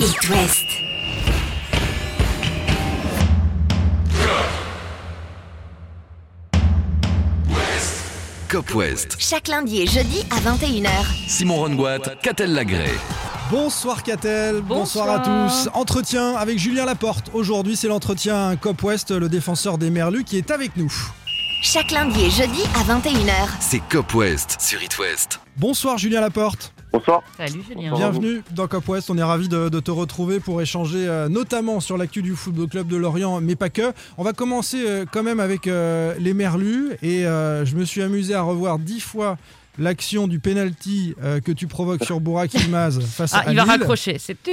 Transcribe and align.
It 0.00 0.30
West. 0.30 0.64
Cop 8.48 8.74
West. 8.76 9.16
Chaque 9.18 9.48
lundi 9.48 9.82
et 9.82 9.88
jeudi 9.88 10.24
à 10.30 10.38
21h. 10.38 10.88
Simon 11.26 11.56
Rongoat, 11.56 11.98
Catel 12.22 12.54
Lagré. 12.54 12.92
Bonsoir 13.50 14.04
Catel, 14.04 14.60
bonsoir. 14.60 15.10
à 15.10 15.18
tous. 15.18 15.68
Entretien 15.74 16.36
avec 16.36 16.60
Julien 16.60 16.84
Laporte. 16.84 17.30
Aujourd'hui, 17.34 17.74
c'est 17.74 17.88
l'entretien 17.88 18.54
Cop 18.54 18.80
West, 18.84 19.10
le 19.10 19.28
défenseur 19.28 19.78
des 19.78 19.90
Merlus, 19.90 20.22
qui 20.22 20.36
est 20.38 20.52
avec 20.52 20.76
nous. 20.76 20.92
Chaque 21.60 21.90
lundi 21.90 22.22
et 22.22 22.30
jeudi 22.30 22.62
à 22.76 22.84
21h. 22.84 23.48
C'est 23.58 23.82
Cop 23.90 24.14
West 24.14 24.58
sur 24.60 24.80
It 24.80 24.96
West. 25.00 25.40
Bonsoir 25.56 25.98
Julien 25.98 26.20
Laporte. 26.20 26.72
Bonsoir. 26.92 27.22
Salut 27.36 27.60
Julien. 27.68 27.92
Bienvenue 27.94 28.42
dans 28.52 28.66
Cop 28.66 28.88
West. 28.88 29.10
On 29.10 29.18
est 29.18 29.22
ravis 29.22 29.48
de, 29.48 29.68
de 29.68 29.80
te 29.80 29.90
retrouver 29.90 30.40
pour 30.40 30.62
échanger 30.62 31.06
euh, 31.06 31.28
notamment 31.28 31.80
sur 31.80 31.98
l'actu 31.98 32.22
du 32.22 32.34
Football 32.34 32.68
Club 32.68 32.88
de 32.88 32.96
Lorient, 32.96 33.40
mais 33.42 33.56
pas 33.56 33.68
que. 33.68 33.92
On 34.16 34.24
va 34.24 34.32
commencer 34.32 34.84
euh, 34.86 35.04
quand 35.10 35.22
même 35.22 35.38
avec 35.38 35.66
euh, 35.66 36.14
les 36.18 36.32
Merlus. 36.32 36.92
Et 37.02 37.26
euh, 37.26 37.66
je 37.66 37.76
me 37.76 37.84
suis 37.84 38.00
amusé 38.00 38.34
à 38.34 38.40
revoir 38.40 38.78
dix 38.78 39.00
fois 39.00 39.36
l'action 39.78 40.26
du 40.28 40.38
penalty 40.40 41.14
euh, 41.22 41.40
que 41.40 41.52
tu 41.52 41.66
provoques 41.66 42.04
sur 42.04 42.20
Burak 42.20 42.54
Ilmaz 42.54 43.00
face 43.06 43.32
Ah, 43.34 43.40
à 43.46 43.50
il 43.50 43.56
va 43.56 43.62
Lille. 43.64 43.70
raccrocher. 43.72 44.16
C'est 44.18 44.36
tout. 44.42 44.50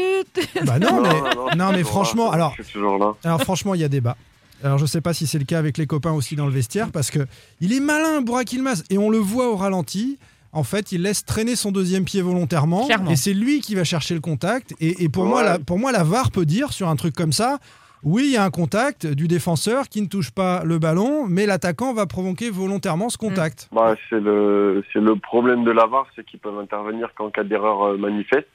Bah 0.66 0.78
non, 0.78 1.02
mais, 1.48 1.56
non, 1.56 1.72
mais 1.72 1.84
franchement, 1.86 2.28
là. 2.28 2.34
alors 2.34 2.54
Je 2.58 2.64
suis 2.64 2.74
toujours 2.74 2.98
là. 2.98 3.14
Alors 3.24 3.42
franchement, 3.44 3.74
il 3.76 3.82
y 3.82 3.86
a 3.86 3.90
débat. 3.90 4.18
Alors 4.64 4.78
je 4.78 4.86
sais 4.86 5.02
pas 5.02 5.14
si 5.14 5.26
c'est 5.26 5.40
le 5.40 5.46
cas 5.46 5.60
avec 5.60 5.78
les 5.78 5.88
copains 5.88 6.12
aussi 6.12 6.36
dans 6.36 6.46
le 6.48 6.52
vestiaire 6.52 6.90
parce 6.92 7.12
que 7.12 7.28
il 7.62 7.72
est 7.74 7.80
malin 7.80 8.22
Burak 8.22 8.52
Yilmaz 8.52 8.84
et 8.90 8.98
on 8.98 9.10
le 9.10 9.20
voit 9.20 9.50
au 9.50 9.56
ralenti. 9.56 10.18
En 10.56 10.64
fait, 10.64 10.92
il 10.94 11.02
laisse 11.02 11.26
traîner 11.26 11.56
son 11.56 11.72
deuxième 11.72 12.06
pied 12.06 12.22
volontairement 12.22 12.86
Clairement. 12.86 13.12
et 13.12 13.16
c'est 13.18 13.34
lui 13.34 13.60
qui 13.60 13.76
va 13.76 13.84
chercher 13.84 14.14
le 14.14 14.22
contact. 14.22 14.74
Et, 14.80 15.04
et 15.04 15.10
pour, 15.10 15.26
moi, 15.26 15.44
la, 15.44 15.60
pour 15.60 15.78
moi, 15.78 15.92
la 15.92 16.04
VAR 16.04 16.32
peut 16.32 16.46
dire 16.46 16.72
sur 16.72 16.88
un 16.88 16.96
truc 16.96 17.14
comme 17.14 17.34
ça, 17.34 17.60
oui, 18.04 18.24
il 18.28 18.32
y 18.34 18.38
a 18.38 18.44
un 18.44 18.52
contact 18.52 19.06
du 19.08 19.28
défenseur 19.28 19.90
qui 19.90 20.02
ne 20.02 20.08
touche 20.08 20.32
pas 20.32 20.64
le 20.64 20.78
ballon, 20.80 21.26
mais 21.28 21.46
l'attaquant 21.46 21.94
va 21.94 22.06
provoquer 22.06 22.52
volontairement 22.52 23.10
ce 23.10 23.18
contact. 23.18 23.68
Bah, 23.72 23.96
c'est 24.10 24.20
le, 24.20 24.84
c'est 24.94 25.00
le 25.02 25.16
problème 25.16 25.64
de 25.64 25.72
la 25.72 25.88
VAR, 25.88 26.06
c'est 26.16 26.26
qu'ils 26.26 26.40
peuvent 26.40 26.60
intervenir 26.60 27.14
qu'en 27.16 27.32
cas 27.32 27.44
d'erreur 27.44 27.82
euh, 27.84 27.98
manifeste. 27.98 28.48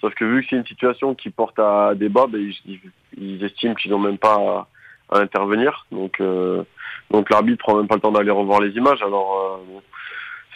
Sauf 0.00 0.14
que 0.14 0.24
vu 0.24 0.42
que 0.42 0.46
c'est 0.50 0.56
une 0.56 0.66
situation 0.66 1.14
qui 1.14 1.30
porte 1.30 1.58
à 1.58 1.94
débat, 1.96 2.26
ben, 2.28 2.40
ils, 3.18 3.44
estiment 3.44 3.74
qu'ils 3.74 3.90
n'ont 3.90 3.98
même 3.98 4.18
pas 4.18 4.36
à, 5.10 5.16
à 5.16 5.20
intervenir. 5.20 5.84
Donc, 5.90 6.20
euh, 6.20 6.62
donc 7.10 7.28
l'arbitre 7.28 7.58
prend 7.58 7.76
même 7.76 7.88
pas 7.88 7.96
le 7.96 8.00
temps 8.00 8.12
d'aller 8.12 8.30
revoir 8.30 8.60
les 8.60 8.70
images. 8.70 9.02
Alors, 9.02 9.60
euh, 9.68 9.80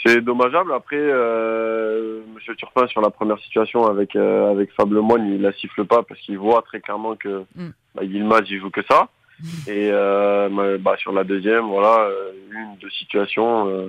c'est 0.05 0.21
dommageable. 0.21 0.73
Après, 0.73 0.97
euh, 0.99 2.21
Monsieur 2.35 2.55
Turpin 2.57 2.87
sur 2.89 3.01
la 3.01 3.11
première 3.11 3.39
situation 3.41 3.87
avec 3.87 4.17
euh, 4.17 4.51
avec 4.51 4.73
Fab 4.73 4.93
Lemoine, 4.93 5.27
il 5.35 5.41
la 5.43 5.53
siffle 5.53 5.85
pas 5.85 6.03
parce 6.03 6.21
qu'il 6.21 6.39
voit 6.39 6.63
très 6.63 6.81
clairement 6.81 7.17
que 7.17 7.45
Mm. 7.57 7.69
bah, 7.95 8.05
Yilmaz 8.05 8.43
il 8.51 8.61
joue 8.61 8.71
que 8.71 8.83
ça. 8.91 9.09
Et 9.69 9.89
euh, 9.93 10.79
bah, 10.79 10.97
sur 10.99 11.13
la 11.13 11.25
deuxième, 11.25 11.65
voilà, 11.67 12.01
euh, 12.05 12.33
une 12.53 12.77
de 12.79 12.89
situations. 12.91 13.69
euh, 13.69 13.87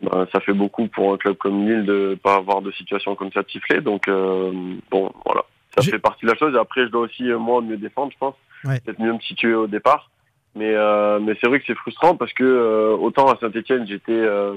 ben, 0.00 0.26
ça 0.32 0.40
fait 0.40 0.54
beaucoup 0.54 0.86
pour 0.88 1.12
un 1.12 1.18
club 1.18 1.36
comme 1.36 1.66
Lille 1.68 1.84
de 1.84 2.16
pas 2.22 2.36
avoir 2.36 2.62
de 2.62 2.70
situation 2.72 3.14
comme 3.14 3.30
ça 3.32 3.42
de 3.42 3.50
siffler. 3.50 3.80
Donc 3.82 4.08
euh, 4.08 4.50
bon, 4.90 5.12
voilà, 5.26 5.42
ça 5.76 5.82
fait 5.82 5.98
partie 5.98 6.24
de 6.24 6.30
la 6.30 6.36
chose. 6.36 6.54
Et 6.54 6.58
après, 6.58 6.82
je 6.86 6.90
dois 6.90 7.02
aussi 7.02 7.24
moi 7.24 7.60
mieux 7.60 7.76
défendre, 7.76 8.10
je 8.12 8.18
pense, 8.18 8.34
Ouais. 8.64 8.80
peut-être 8.80 9.00
mieux 9.00 9.12
me 9.12 9.18
situer 9.20 9.54
au 9.54 9.66
départ. 9.66 10.08
Mais 10.54 10.72
euh, 10.74 11.18
mais 11.20 11.34
c'est 11.40 11.48
vrai 11.48 11.58
que 11.60 11.64
c'est 11.66 11.74
frustrant 11.74 12.14
parce 12.16 12.32
que 12.32 12.44
euh, 12.44 12.94
autant 12.96 13.26
à 13.30 13.36
Saint-Étienne, 13.38 13.86
j'étais, 13.88 14.12
euh, 14.12 14.54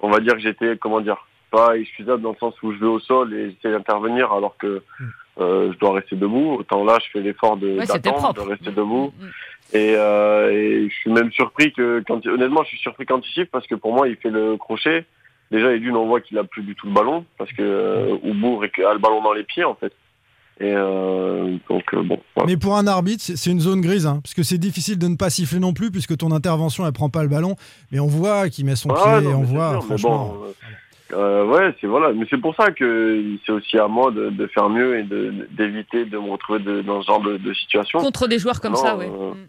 on 0.00 0.10
va 0.10 0.20
dire 0.20 0.34
que 0.34 0.40
j'étais, 0.40 0.76
comment 0.76 1.00
dire, 1.00 1.26
pas 1.50 1.76
excusable 1.76 2.22
dans 2.22 2.30
le 2.30 2.36
sens 2.36 2.54
où 2.62 2.72
je 2.72 2.78
vais 2.78 2.86
au 2.86 3.00
sol 3.00 3.34
et 3.34 3.50
j'essaie 3.50 3.72
d'intervenir 3.72 4.32
alors 4.32 4.56
que 4.56 4.82
Mm. 5.00 5.04
euh, 5.40 5.72
je 5.72 5.78
dois 5.78 5.94
rester 5.94 6.16
debout. 6.16 6.56
Autant 6.60 6.84
là, 6.84 6.98
je 7.04 7.10
fais 7.10 7.20
l'effort 7.20 7.56
de 7.56 7.78
Ouais, 7.78 7.86
d'attendre, 7.86 8.34
de 8.34 8.40
rester 8.40 8.70
debout. 8.70 9.12
Mm, 9.18 9.24
mm. 9.24 9.30
Et, 9.72 9.94
euh, 9.96 10.50
et 10.50 10.88
je 10.88 10.94
suis 10.94 11.10
même 11.10 11.30
surpris 11.32 11.72
que, 11.72 12.02
quand, 12.06 12.24
honnêtement, 12.26 12.62
je 12.64 12.68
suis 12.68 12.78
surpris 12.78 13.06
quand 13.06 13.20
il 13.26 13.32
siffle 13.32 13.50
parce 13.50 13.66
que 13.66 13.74
pour 13.74 13.94
moi, 13.94 14.08
il 14.08 14.16
fait 14.16 14.30
le 14.30 14.56
crochet. 14.56 15.04
Déjà, 15.50 15.72
et 15.72 15.80
d'une, 15.80 15.96
on 15.96 16.06
voit 16.06 16.20
qu'il 16.20 16.38
a 16.38 16.44
plus 16.44 16.62
du 16.62 16.74
tout 16.76 16.86
le 16.86 16.92
ballon 16.92 17.24
parce 17.38 17.52
que 17.52 17.62
euh, 17.62 18.16
Oubourg 18.22 18.62
a 18.64 18.92
le 18.92 18.98
ballon 19.00 19.20
dans 19.22 19.32
les 19.32 19.42
pieds 19.42 19.64
en 19.64 19.74
fait. 19.74 19.92
Et 20.62 20.74
euh, 20.76 21.56
donc 21.70 21.82
euh, 21.94 22.02
bon. 22.02 22.18
Mais 22.46 22.56
pour 22.58 22.76
un 22.76 22.86
arbitre, 22.86 23.22
c'est 23.24 23.50
une 23.50 23.60
zone 23.60 23.80
grise, 23.80 24.06
hein, 24.06 24.20
parce 24.22 24.34
que 24.34 24.42
c'est 24.42 24.58
difficile 24.58 24.98
de 24.98 25.08
ne 25.08 25.16
pas 25.16 25.30
siffler 25.30 25.58
non 25.58 25.72
plus, 25.72 25.90
puisque 25.90 26.16
ton 26.18 26.32
intervention, 26.32 26.86
elle 26.86 26.92
prend 26.92 27.08
pas 27.08 27.22
le 27.22 27.28
ballon. 27.30 27.56
Mais 27.92 27.98
on 27.98 28.06
voit 28.06 28.48
qu'il 28.50 28.66
met 28.66 28.76
son 28.76 28.90
Ouais, 28.90 28.96
pied, 29.20 29.28
non, 29.28 29.38
on 29.38 29.42
voit, 29.42 29.70
sûr, 29.72 29.84
franchement. 29.84 30.34
bon, 30.34 31.16
euh, 31.16 31.46
ouais, 31.46 31.74
c'est 31.80 31.86
voilà, 31.86 32.12
mais 32.12 32.26
c'est 32.28 32.36
pour 32.40 32.54
ça 32.54 32.70
que 32.72 33.22
c'est 33.46 33.52
aussi 33.52 33.78
à 33.78 33.88
moi 33.88 34.10
de, 34.10 34.28
de 34.28 34.46
faire 34.48 34.68
mieux 34.68 34.98
et 34.98 35.02
d'éviter 35.50 36.04
de 36.04 36.18
me 36.18 36.30
retrouver 36.30 36.58
de- 36.60 36.82
dans 36.82 37.00
ce 37.00 37.06
genre 37.06 37.22
de, 37.22 37.38
de 37.38 37.54
situation. 37.54 37.98
Contre 38.00 38.28
des 38.28 38.38
joueurs 38.38 38.60
comme 38.60 38.74
Non, 38.74 38.78
ça, 38.78 38.96
ouais. 38.96 39.06
euh, 39.10 39.30
Mm. 39.32 39.46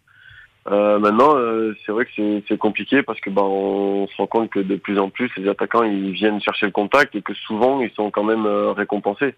Euh, 0.72 1.00
maintenant, 1.00 1.36
euh, 1.38 1.76
c'est 1.84 1.92
vrai 1.92 2.06
que 2.06 2.12
c'est- 2.48 2.58
compliqué 2.58 3.02
parce 3.02 3.20
que 3.20 3.32
bah, 3.32 3.42
on 3.44 4.08
se 4.08 4.16
rend 4.18 4.28
compte 4.28 4.52
que 4.52 4.60
de 4.60 4.76
plus 4.76 5.00
en 5.00 5.10
plus, 5.10 5.32
les 5.36 5.50
attaquants 5.50 5.82
ils 5.82 6.12
viennent 6.12 6.40
chercher 6.40 6.68
le 6.68 6.72
contact 6.72 7.16
et 7.16 7.24
que 7.24 7.34
souvent 7.34 7.82
ils 7.82 7.90
sont 7.96 8.12
quand 8.12 8.24
même 8.24 8.46
euh, 8.46 8.72
récompensés. 8.72 9.34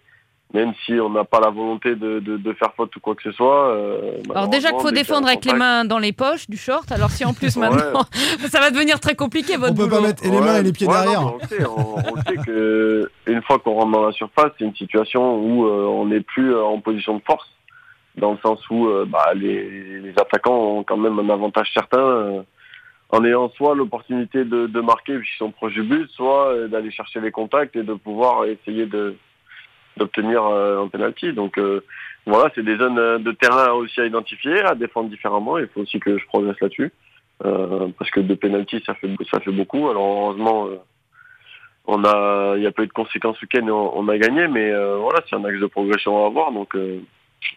Même 0.54 0.72
si 0.86 0.92
on 1.00 1.10
n'a 1.10 1.24
pas 1.24 1.40
la 1.40 1.50
volonté 1.50 1.96
de, 1.96 2.20
de, 2.20 2.36
de 2.36 2.52
faire 2.52 2.72
faute 2.76 2.94
ou 2.94 3.00
quoi 3.00 3.14
que 3.16 3.22
ce 3.24 3.32
soit. 3.32 3.70
euh, 3.74 4.12
Alors 4.32 4.46
déjà 4.48 4.70
qu'il 4.70 4.80
faut 4.80 4.92
défendre 4.92 5.26
avec 5.26 5.44
les 5.44 5.52
mains 5.52 5.84
dans 5.84 5.98
les 5.98 6.12
poches 6.12 6.48
du 6.48 6.56
short, 6.56 6.90
alors 6.92 7.10
si 7.10 7.24
en 7.24 7.34
plus 7.34 7.56
Ouais. 7.56 7.68
maintenant 7.68 8.04
ça 8.48 8.60
va 8.60 8.70
devenir 8.70 9.00
très 9.00 9.16
compliqué 9.16 9.56
votre 9.56 9.72
On 9.72 9.74
peut 9.76 9.88
pas 9.88 9.96
boulot. 9.96 10.06
mettre 10.08 10.24
et 10.24 10.30
les 10.30 10.40
mains 10.40 10.56
et 10.58 10.62
les 10.62 10.72
pieds 10.72 10.86
Ouais, 10.86 10.94
derrière. 10.94 11.22
non, 11.22 11.38
on 11.42 11.46
sait, 11.48 11.66
on, 11.66 11.96
on 11.96 12.16
sait 12.22 12.36
que 12.46 13.10
une 13.26 13.42
fois 13.42 13.58
qu'on 13.58 13.72
rentre 13.74 13.90
dans 13.92 14.06
la 14.06 14.12
surface, 14.12 14.52
c'est 14.56 14.64
une 14.64 14.76
situation 14.76 15.36
où 15.38 15.66
euh, 15.66 15.86
on 15.86 16.06
n'est 16.06 16.20
plus 16.20 16.54
euh, 16.54 16.62
en 16.62 16.78
position 16.80 17.16
de 17.16 17.22
force, 17.26 17.48
dans 18.16 18.30
le 18.32 18.38
sens 18.38 18.60
où 18.70 18.86
euh, 18.86 19.04
bah, 19.08 19.32
les, 19.34 19.98
les 19.98 20.10
attaquants 20.12 20.56
ont 20.56 20.84
quand 20.84 20.96
même 20.96 21.18
un 21.18 21.30
avantage 21.30 21.68
certain 21.74 21.98
euh, 21.98 22.42
en 23.10 23.24
ayant 23.24 23.48
soit 23.56 23.74
l'opportunité 23.74 24.44
de, 24.44 24.68
de 24.68 24.80
marquer 24.80 25.18
puisqu'ils 25.18 25.38
sont 25.38 25.50
proches 25.50 25.72
du 25.74 25.82
but, 25.82 26.08
soit 26.12 26.68
d'aller 26.68 26.92
chercher 26.92 27.20
les 27.20 27.32
contacts 27.32 27.74
et 27.74 27.82
de 27.82 27.94
pouvoir 27.94 28.44
essayer 28.44 28.86
de 28.86 29.16
d'obtenir 29.96 30.44
euh, 30.44 30.82
un 30.82 30.88
penalty. 30.88 31.32
Donc 31.32 31.58
euh, 31.58 31.80
voilà, 32.26 32.50
c'est 32.54 32.64
des 32.64 32.76
zones 32.76 32.98
euh, 32.98 33.18
de 33.18 33.32
terrain 33.32 33.72
aussi 33.72 34.00
à 34.00 34.06
identifier, 34.06 34.60
à 34.62 34.74
défendre 34.74 35.10
différemment. 35.10 35.58
Il 35.58 35.68
faut 35.68 35.80
aussi 35.82 36.00
que 36.00 36.18
je 36.18 36.26
progresse 36.26 36.60
là-dessus. 36.60 36.92
Euh, 37.44 37.88
parce 37.98 38.10
que 38.12 38.20
de 38.20 38.34
penalty 38.34 38.82
ça 38.86 38.94
fait 38.94 39.08
ça 39.30 39.40
fait 39.40 39.50
beaucoup. 39.50 39.88
Alors 39.88 40.06
heureusement 40.06 40.68
euh, 40.68 40.76
on 41.86 42.04
a 42.04 42.54
il 42.56 42.60
n'y 42.60 42.66
a 42.66 42.72
pas 42.72 42.84
eu 42.84 42.86
de 42.86 42.92
conséquences 42.92 43.36
ce 43.38 43.44
week-end 43.44 43.66
on, 43.68 43.92
on 43.96 44.08
a 44.08 44.16
gagné, 44.18 44.46
mais 44.46 44.70
euh, 44.70 44.98
voilà 44.98 45.20
c'est 45.28 45.34
un 45.34 45.44
axe 45.44 45.58
de 45.58 45.66
progression 45.66 46.22
à 46.22 46.26
avoir 46.28 46.52
donc 46.52 46.76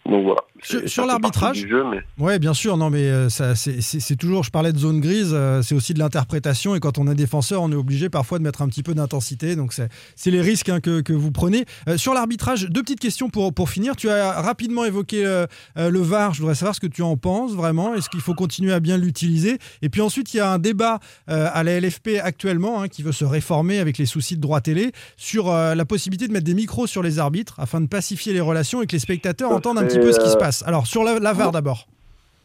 donc 0.09 0.23
voilà. 0.23 0.41
Sur- 0.63 1.05
l'arbitrage 1.05 1.63
mais 1.91 1.99
Ouais, 2.17 2.39
bien 2.39 2.53
sûr. 2.55 2.77
Non, 2.77 2.89
mais 2.89 3.03
euh, 3.03 3.29
ça, 3.29 3.53
c'est- 3.55 4.15
toujours. 4.15 4.43
Je 4.43 4.49
parlais 4.49 4.73
de 4.73 4.77
zone 4.79 4.99
grise. 5.01 5.29
euh, 5.33 5.61
c'est 5.61 5.75
aussi 5.75 5.93
de 5.93 5.99
l'interprétation. 5.99 6.73
Et 6.75 6.79
quand 6.79 6.97
on 6.97 7.07
est 7.07 7.13
défenseur, 7.15 7.61
on 7.61 7.71
est 7.71 7.75
obligé 7.75 8.09
parfois 8.09 8.39
de 8.39 8.43
mettre 8.43 8.63
un 8.63 8.67
petit 8.67 8.81
peu 8.83 8.95
d'intensité. 8.95 9.55
Donc 9.55 9.71
c'est 9.73 9.89
c'est 10.15 10.31
les 10.31 10.41
risques 10.41 10.69
hein, 10.69 10.79
que, 10.79 11.01
que 11.01 11.13
vous 11.13 11.31
prenez. 11.31 11.65
Euh, 11.87 11.97
sur 11.97 12.13
l'arbitrage, 12.15 12.67
deux 12.69 12.81
petites 12.81 12.99
questions 12.99 13.29
pour 13.29 13.53
pour 13.53 13.69
finir. 13.69 13.95
Tu 13.95 14.09
as 14.09 14.41
rapidement 14.41 14.83
évoqué 14.85 15.25
euh, 15.25 15.45
le 15.77 15.99
VAR. 15.99 16.33
Je 16.33 16.39
voudrais 16.41 16.55
savoir 16.55 16.73
ce 16.73 16.79
que 16.79 16.87
tu 16.87 17.03
en 17.03 17.17
penses 17.17 17.53
vraiment. 17.53 17.93
Est-ce 17.93 18.09
qu'il 18.09 18.21
faut 18.21 18.33
continuer 18.33 18.73
à 18.73 18.79
bien 18.79 18.97
l'utiliser? 18.97 19.59
Et 19.83 19.89
puis 19.89 20.01
ensuite, 20.01 20.33
il 20.33 20.37
y 20.37 20.39
a 20.39 20.49
un 20.51 20.57
débat 20.59 20.99
euh, 21.29 21.49
à 21.53 21.63
la 21.63 21.79
LFP 21.79 22.19
actuellement 22.23 22.81
hein, 22.81 22.87
qui 22.87 23.03
veut 23.03 23.11
se 23.11 23.25
réformer 23.25 23.77
avec 23.79 23.99
les 23.99 24.05
soucis 24.07 24.35
de 24.37 24.41
droit 24.41 24.61
télé 24.61 24.91
sur 25.17 25.51
la 25.51 25.85
possibilité 25.85 26.27
de 26.27 26.33
mettre 26.33 26.45
des 26.45 26.53
micros 26.55 26.87
sur 26.87 27.03
les 27.03 27.19
arbitres 27.19 27.59
afin 27.59 27.79
de 27.81 27.87
pacifier 27.87 28.33
les 28.33 28.41
relations 28.41 28.81
et 28.81 28.87
que 28.87 28.93
les 28.93 28.99
spectateurs 28.99 29.51
Ça 29.76 29.76
un 29.77 29.85
petit 29.85 29.99
peu 29.99 30.11
ce 30.11 30.19
qui 30.19 30.29
se 30.29 30.35
euh, 30.35 30.39
passe. 30.39 30.63
Alors 30.67 30.88
sur 30.88 31.03
la, 31.03 31.19
la 31.19 31.33
VAR 31.33 31.51
d'abord. 31.51 31.88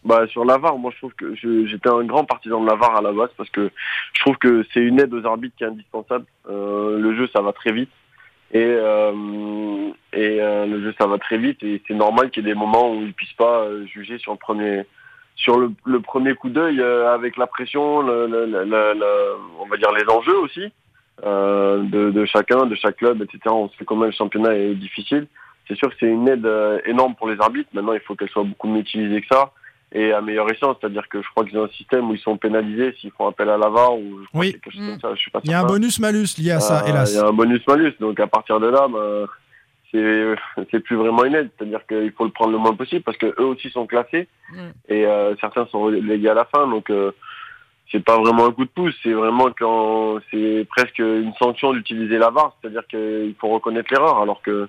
Bah 0.05 0.27
sur 0.27 0.45
la 0.45 0.59
VAR, 0.59 0.77
moi 0.79 0.91
je 0.93 0.99
trouve 0.99 1.15
que 1.15 1.35
j'étais 1.37 1.89
un 1.89 2.03
grand 2.05 2.25
partisan 2.25 2.61
de 2.61 2.67
la 2.67 2.75
VAR 2.75 2.97
à 2.97 3.03
la 3.03 3.13
base 3.13 3.31
parce 3.37 3.51
que 3.51 3.71
je 4.15 4.21
trouve 4.23 4.37
que 4.37 4.65
c'est 4.75 4.81
une 4.81 4.99
aide 5.01 5.15
aux 5.15 5.25
arbitres 5.27 5.55
qui 5.57 5.65
est 5.65 5.69
indispensable. 5.69 6.25
Euh, 6.51 6.99
le 6.99 7.15
jeu 7.17 7.29
ça 7.33 7.41
va 7.41 7.53
très 7.53 7.71
vite 7.73 7.91
et 8.53 8.65
euh, 8.65 9.13
et 10.13 10.39
euh, 10.41 10.67
le 10.67 10.83
jeu 10.83 10.95
ça 10.99 11.07
va 11.07 11.19
très 11.19 11.39
vite 11.39 11.63
et 11.63 11.81
c'est 11.87 11.95
normal 11.95 12.31
qu'il 12.31 12.45
y 12.45 12.51
ait 12.51 12.53
des 12.53 12.59
moments 12.59 12.91
où 12.93 12.97
ils 13.03 13.15
puissent 13.15 13.33
pas 13.35 13.65
juger 13.87 14.19
sur 14.19 14.33
le 14.33 14.39
premier 14.39 14.85
sur 15.37 15.57
le, 15.59 15.71
le 15.87 16.01
premier 16.01 16.35
coup 16.35 16.51
d'œil 16.51 16.81
avec 16.83 17.37
la 17.37 17.47
pression, 17.47 18.03
le, 18.03 18.27
le- 18.27 19.37
on 19.61 19.67
va 19.67 19.77
dire 19.77 19.91
les 19.93 20.05
enjeux 20.13 20.37
aussi 20.39 20.71
de, 21.23 22.11
de 22.11 22.25
chacun, 22.27 22.67
de 22.67 22.75
chaque 22.75 22.97
club, 22.97 23.23
etc. 23.23 23.39
On 23.47 23.69
sait 23.71 23.85
comment 23.87 24.05
le 24.05 24.11
championnat 24.11 24.55
est 24.57 24.75
difficile. 24.75 25.27
C'est 25.73 25.79
sûr 25.79 25.89
que 25.89 25.97
c'est 26.01 26.07
une 26.07 26.29
aide 26.29 26.45
euh, 26.45 26.79
énorme 26.85 27.15
pour 27.15 27.29
les 27.29 27.41
arbitres. 27.41 27.71
Maintenant, 27.73 27.95
il 27.95 28.01
faut 28.01 28.15
qu'elle 28.15 28.29
soit 28.29 28.43
beaucoup 28.45 28.69
mieux 28.69 28.81
utilisée 28.81 29.21
que 29.23 29.27
ça 29.35 29.53
et 29.95 30.13
à 30.13 30.21
meilleure 30.21 30.51
essence. 30.51 30.77
C'est-à-dire 30.81 31.09
que 31.09 31.23
je 31.23 31.29
crois 31.31 31.45
qu'ils 31.45 31.59
ont 31.59 31.65
un 31.65 31.69
système 31.69 32.11
où 32.11 32.15
ils 32.15 32.21
sont 32.21 32.37
pénalisés 32.37 32.95
s'ils 33.01 33.11
font 33.13 33.27
appel 33.29 33.49
à 33.49 33.57
la 33.57 33.69
VAR 33.69 33.95
ou 33.95 34.21
je 34.23 34.27
crois 34.29 34.41
Oui. 34.41 34.53
quelque 34.53 34.71
chose 34.71 34.87
comme 34.87 35.01
ça. 35.01 35.15
Je 35.15 35.21
suis 35.21 35.31
pas 35.31 35.41
Il 35.45 35.51
y 35.51 35.55
a 35.55 35.61
un 35.61 35.65
bonus-malus 35.67 36.37
lié 36.39 36.51
à 36.53 36.61
ça, 36.61 36.83
Euh, 36.83 36.89
hélas. 36.89 37.13
Il 37.13 37.17
y 37.17 37.21
a 37.21 37.27
un 37.27 37.33
bonus-malus. 37.33 37.95
Donc 38.01 38.19
à 38.21 38.27
partir 38.27 38.59
de 38.61 38.67
là, 38.69 38.87
c'est 39.91 40.35
c'est 40.71 40.81
plus 40.81 40.97
vraiment 40.97 41.25
une 41.25 41.35
aide. 41.35 41.51
C'est-à-dire 41.59 41.81
qu'il 41.87 42.13
faut 42.13 42.25
le 42.25 42.31
prendre 42.31 42.53
le 42.53 42.59
moins 42.59 42.75
possible 42.75 43.03
parce 43.03 43.17
que 43.19 43.27
eux 43.39 43.45
aussi 43.47 43.71
sont 43.71 43.87
classés 43.87 44.29
Mm. 44.53 44.69
et 44.89 45.07
euh, 45.07 45.35
certains 45.41 45.67
sont 45.67 45.81
relégués 45.81 46.29
à 46.29 46.35
la 46.35 46.45
fin. 46.47 46.67
Donc 46.67 46.91
euh, 46.91 47.13
c'est 47.91 48.03
pas 48.05 48.19
vraiment 48.19 48.47
un 48.47 48.53
coup 48.53 48.65
de 48.65 48.71
pouce, 48.71 48.95
c'est 49.03 49.13
vraiment 49.13 49.49
quand 49.59 50.19
c'est 50.31 50.67
presque 50.71 50.99
une 50.99 51.35
sanction 51.39 51.73
d'utiliser 51.75 52.17
la 52.19 52.31
VAR, 52.31 52.57
c'est-à-dire 52.61 52.87
qu'il 52.87 53.35
faut 53.39 53.49
reconnaître 53.49 53.93
l'erreur, 53.93 54.19
alors 54.23 54.41
que 54.41 54.69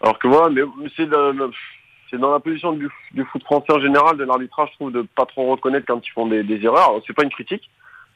Alors 0.00 0.18
que 0.18 0.28
voilà, 0.28 0.48
mais 0.50 0.62
c'est 0.96 1.06
dans, 1.06 2.32
la 2.32 2.40
position 2.40 2.72
du, 2.72 2.88
foot 3.32 3.42
français 3.44 3.72
en 3.72 3.80
général, 3.80 4.16
de 4.16 4.24
l'arbitrage, 4.24 4.68
je 4.72 4.74
trouve, 4.76 4.92
de 4.92 5.02
pas 5.02 5.26
trop 5.26 5.50
reconnaître 5.50 5.86
quand 5.86 6.06
ils 6.06 6.10
font 6.10 6.26
des, 6.26 6.42
des 6.42 6.64
erreurs. 6.64 7.00
C'est 7.06 7.14
pas 7.14 7.24
une 7.24 7.30
critique, 7.30 7.70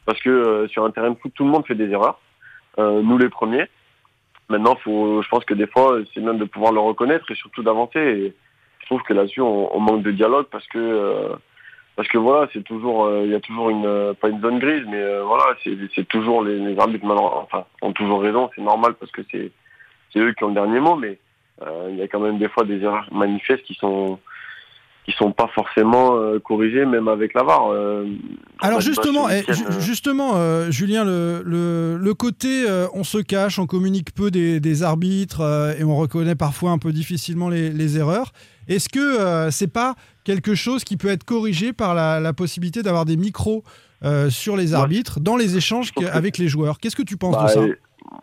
parce 0.04 0.20
que 0.20 0.30
euh, 0.30 0.68
sur 0.68 0.84
un 0.84 0.90
terrain 0.90 1.10
de 1.10 1.18
foot, 1.18 1.32
tout 1.34 1.44
le 1.44 1.50
monde 1.50 1.66
fait 1.66 1.74
des 1.74 1.90
erreurs, 1.90 2.20
euh, 2.78 3.02
nous 3.02 3.18
les 3.18 3.28
premiers. 3.28 3.66
Maintenant, 4.48 4.76
faut, 4.76 5.22
je 5.22 5.28
pense 5.28 5.44
que 5.44 5.54
des 5.54 5.66
fois, 5.66 5.98
c'est 6.12 6.20
bien 6.20 6.34
de 6.34 6.44
pouvoir 6.44 6.72
le 6.72 6.80
reconnaître 6.80 7.30
et 7.30 7.34
surtout 7.34 7.62
d'avancer. 7.62 8.34
Je 8.80 8.86
trouve 8.86 9.02
que 9.02 9.14
là-dessus, 9.14 9.40
on, 9.40 9.78
manque 9.80 10.02
de 10.02 10.10
dialogue 10.10 10.46
parce 10.50 10.66
que 10.66 10.78
euh, 10.78 11.34
parce 11.96 12.08
que 12.08 12.18
voilà, 12.18 12.48
c'est 12.52 12.64
toujours, 12.64 13.10
il 13.24 13.30
y 13.30 13.34
a 13.34 13.40
toujours 13.40 13.68
une 13.68 14.14
pas 14.14 14.28
une 14.28 14.40
zone 14.40 14.58
grise, 14.58 14.84
mais 14.88 15.20
voilà, 15.20 15.44
c'est 15.94 16.08
toujours 16.08 16.42
les, 16.42 16.58
les 16.58 16.78
arbitres 16.78 17.04
enfin, 17.04 17.66
ont 17.82 17.92
toujours 17.92 18.22
raison, 18.22 18.50
c'est 18.54 18.62
normal 18.62 18.94
parce 18.98 19.12
que 19.12 19.20
c'est 19.30 19.52
c'est 20.12 20.18
eux 20.18 20.32
qui 20.32 20.44
ont 20.44 20.48
le 20.48 20.54
dernier 20.54 20.80
mot, 20.80 20.96
mais 20.96 21.18
il 21.90 21.96
y 21.96 22.02
a 22.02 22.08
quand 22.08 22.20
même 22.20 22.38
des 22.38 22.48
fois 22.48 22.64
des 22.64 22.78
erreurs 22.80 23.06
manifestes 23.12 23.62
qui 23.64 23.74
sont 23.74 24.18
qui 25.06 25.12
sont 25.12 25.32
pas 25.32 25.48
forcément 25.54 26.16
euh, 26.18 26.38
corrigées, 26.38 26.84
même 26.84 27.08
avec 27.08 27.32
la 27.32 27.42
VAR. 27.42 27.70
euh, 27.72 28.04
Alors 28.60 28.82
justement, 28.82 29.28
eh, 29.30 29.50
ju- 29.50 29.64
euh, 29.66 29.80
justement, 29.80 30.32
euh, 30.36 30.70
Julien, 30.70 31.04
le, 31.04 31.42
le, 31.44 31.96
le 31.96 32.14
côté 32.14 32.64
euh, 32.68 32.86
on 32.92 33.02
se 33.02 33.16
cache, 33.18 33.58
on 33.58 33.66
communique 33.66 34.14
peu 34.14 34.30
des, 34.30 34.60
des 34.60 34.82
arbitres 34.82 35.40
euh, 35.40 35.72
et 35.78 35.84
on 35.84 35.96
reconnaît 35.96 36.34
parfois 36.34 36.70
un 36.72 36.78
peu 36.78 36.92
difficilement 36.92 37.48
les, 37.48 37.70
les 37.70 37.96
erreurs. 37.98 38.32
Est-ce 38.68 38.90
que 38.90 39.00
euh, 39.00 39.50
c'est 39.50 39.72
pas 39.72 39.94
quelque 40.22 40.54
chose 40.54 40.84
qui 40.84 40.98
peut 40.98 41.08
être 41.08 41.24
corrigé 41.24 41.72
par 41.72 41.94
la, 41.94 42.20
la 42.20 42.34
possibilité 42.34 42.82
d'avoir 42.82 43.06
des 43.06 43.16
micros 43.16 43.64
euh, 44.04 44.28
sur 44.28 44.54
les 44.56 44.72
Ouais. 44.74 44.78
arbitres 44.80 45.18
dans 45.18 45.36
les 45.36 45.56
échanges 45.56 45.92
que- 45.92 46.04
avec 46.04 46.36
les 46.36 46.46
joueurs? 46.46 46.78
Qu'est-ce 46.78 46.94
que 46.96 47.02
tu 47.02 47.16
penses 47.16 47.36
Bah, 47.36 47.44
de 47.44 47.48
ça? 47.48 47.60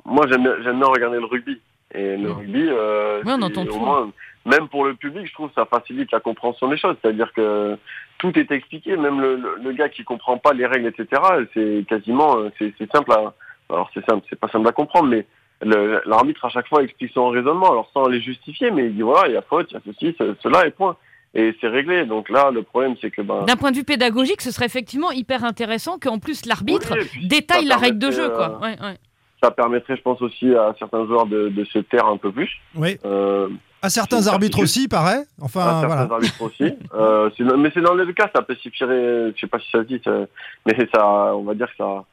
Moi, 0.05 0.25
j'aime 0.29 0.43
bien 0.43 0.87
regarder 0.87 1.17
le 1.17 1.25
rugby. 1.25 1.59
Et 1.97 2.15
le 2.17 2.31
rugby, 2.31 2.65
euh, 2.69 3.21
Ouais, 3.23 3.33
on 3.33 3.37
c'est 3.39 3.43
entend 3.45 3.61
au 3.63 3.65
tout. 3.65 3.79
moins- 3.79 4.11
même 4.45 4.67
pour 4.69 4.85
le 4.85 4.93
public, 4.93 5.27
je 5.27 5.33
trouve 5.33 5.49
que 5.49 5.55
ça 5.55 5.65
facilite 5.65 6.11
la 6.11 6.19
compréhension 6.21 6.69
des 6.69 6.77
choses. 6.77 6.95
C'est-à-dire 7.01 7.33
que 7.33 7.77
tout 8.19 8.37
est 8.39 8.49
expliqué, 8.51 8.95
même 8.95 9.19
le, 9.19 9.35
le, 9.35 9.55
le 9.61 9.71
gars 9.73 9.89
qui 9.89 10.03
comprend 10.03 10.37
pas 10.37 10.53
les 10.53 10.65
règles, 10.65 10.87
etc. 10.87 11.21
C'est 11.53 11.85
quasiment, 11.89 12.37
euh, 12.37 12.49
c'est 12.59 12.73
simple. 12.91 13.11
À, 13.11 13.33
alors 13.69 13.89
c'est 13.93 14.05
simple, 14.05 14.25
c'est 14.29 14.39
pas 14.39 14.47
simple 14.47 14.67
à 14.67 14.71
comprendre, 14.71 15.09
mais 15.09 15.25
le- 15.61 16.01
l'arbitre 16.05 16.45
à 16.45 16.49
chaque 16.49 16.67
fois 16.69 16.83
explique 16.83 17.11
son 17.13 17.29
raisonnement, 17.29 17.71
alors 17.71 17.89
sans 17.93 18.07
les 18.07 18.21
justifier, 18.21 18.71
mais 18.71 18.85
il 18.85 18.95
dit 18.95 19.01
voilà, 19.01 19.27
il 19.27 19.33
y 19.33 19.37
a 19.37 19.41
faute, 19.41 19.67
il 19.71 19.73
y 19.73 19.77
a 19.77 19.81
ceci, 19.85 20.15
ce- 20.17 20.35
cela, 20.41 20.65
et 20.67 20.71
point. 20.71 20.95
Et 21.33 21.53
c'est 21.59 21.67
réglé. 21.67 22.05
Donc 22.05 22.29
là, 22.29 22.49
le 22.51 22.63
problème, 22.63 22.95
c'est 23.01 23.11
que 23.11 23.21
ben. 23.21 23.43
D'un 23.43 23.57
point 23.57 23.71
de 23.71 23.75
vue 23.75 23.83
pédagogique, 23.83 24.41
ce 24.41 24.51
serait 24.51 24.65
effectivement 24.67 25.11
hyper 25.11 25.43
intéressant 25.43 25.99
qu'en 25.99 26.19
plus 26.19 26.45
l'arbitre 26.45 26.93
Oui, 26.97 27.27
détaille 27.27 27.65
la 27.65 27.75
règle 27.77 27.99
de 27.99 28.11
jeu. 28.11 28.29
permettrait, 28.29 28.47
Quoi. 28.47 28.59
Ouais, 28.61 28.75
ouais. 28.91 28.97
Ça 29.41 29.51
permettrait, 29.51 29.95
je 29.97 30.01
pense 30.01 30.21
aussi 30.21 30.53
à 30.55 30.73
certains 30.79 31.05
joueurs 31.05 31.27
de, 31.27 31.49
de 31.49 31.63
se 31.65 31.77
taire 31.79 32.07
un 32.07 32.17
peu 32.17 32.31
plus. 32.31 32.49
Oui. 32.75 32.97
Euh, 33.05 33.47
À 33.83 33.89
certains 33.89 34.25
arbitres 34.27 34.59
aussi, 34.59 34.87
paraît. 34.87 35.25
Enfin, 35.39 35.61
à 35.61 35.71
certains 35.81 35.87
voilà. 35.87 36.01
arbitres 36.15 36.41
aussi. 36.41 36.73
Euh, 36.95 37.29
mais 37.57 37.69
c'est 37.73 37.81
dans 37.81 37.93
les 37.93 38.05
deux 38.07 38.13
cas, 38.13 38.29
ça 38.35 38.41
pacificherait, 38.41 39.31
je 39.35 39.39
sais 39.39 39.45
pas 39.47 39.59
si 39.59 39.69
ça 39.69 39.79
se 39.79 39.83
dit, 39.87 40.01
ça- 40.03 40.25
mais 40.65 40.75
ça, 40.93 41.35
on 41.35 41.43
va 41.43 41.53
dire 41.53 41.67
que 41.67 41.77
ça, 41.77 42.03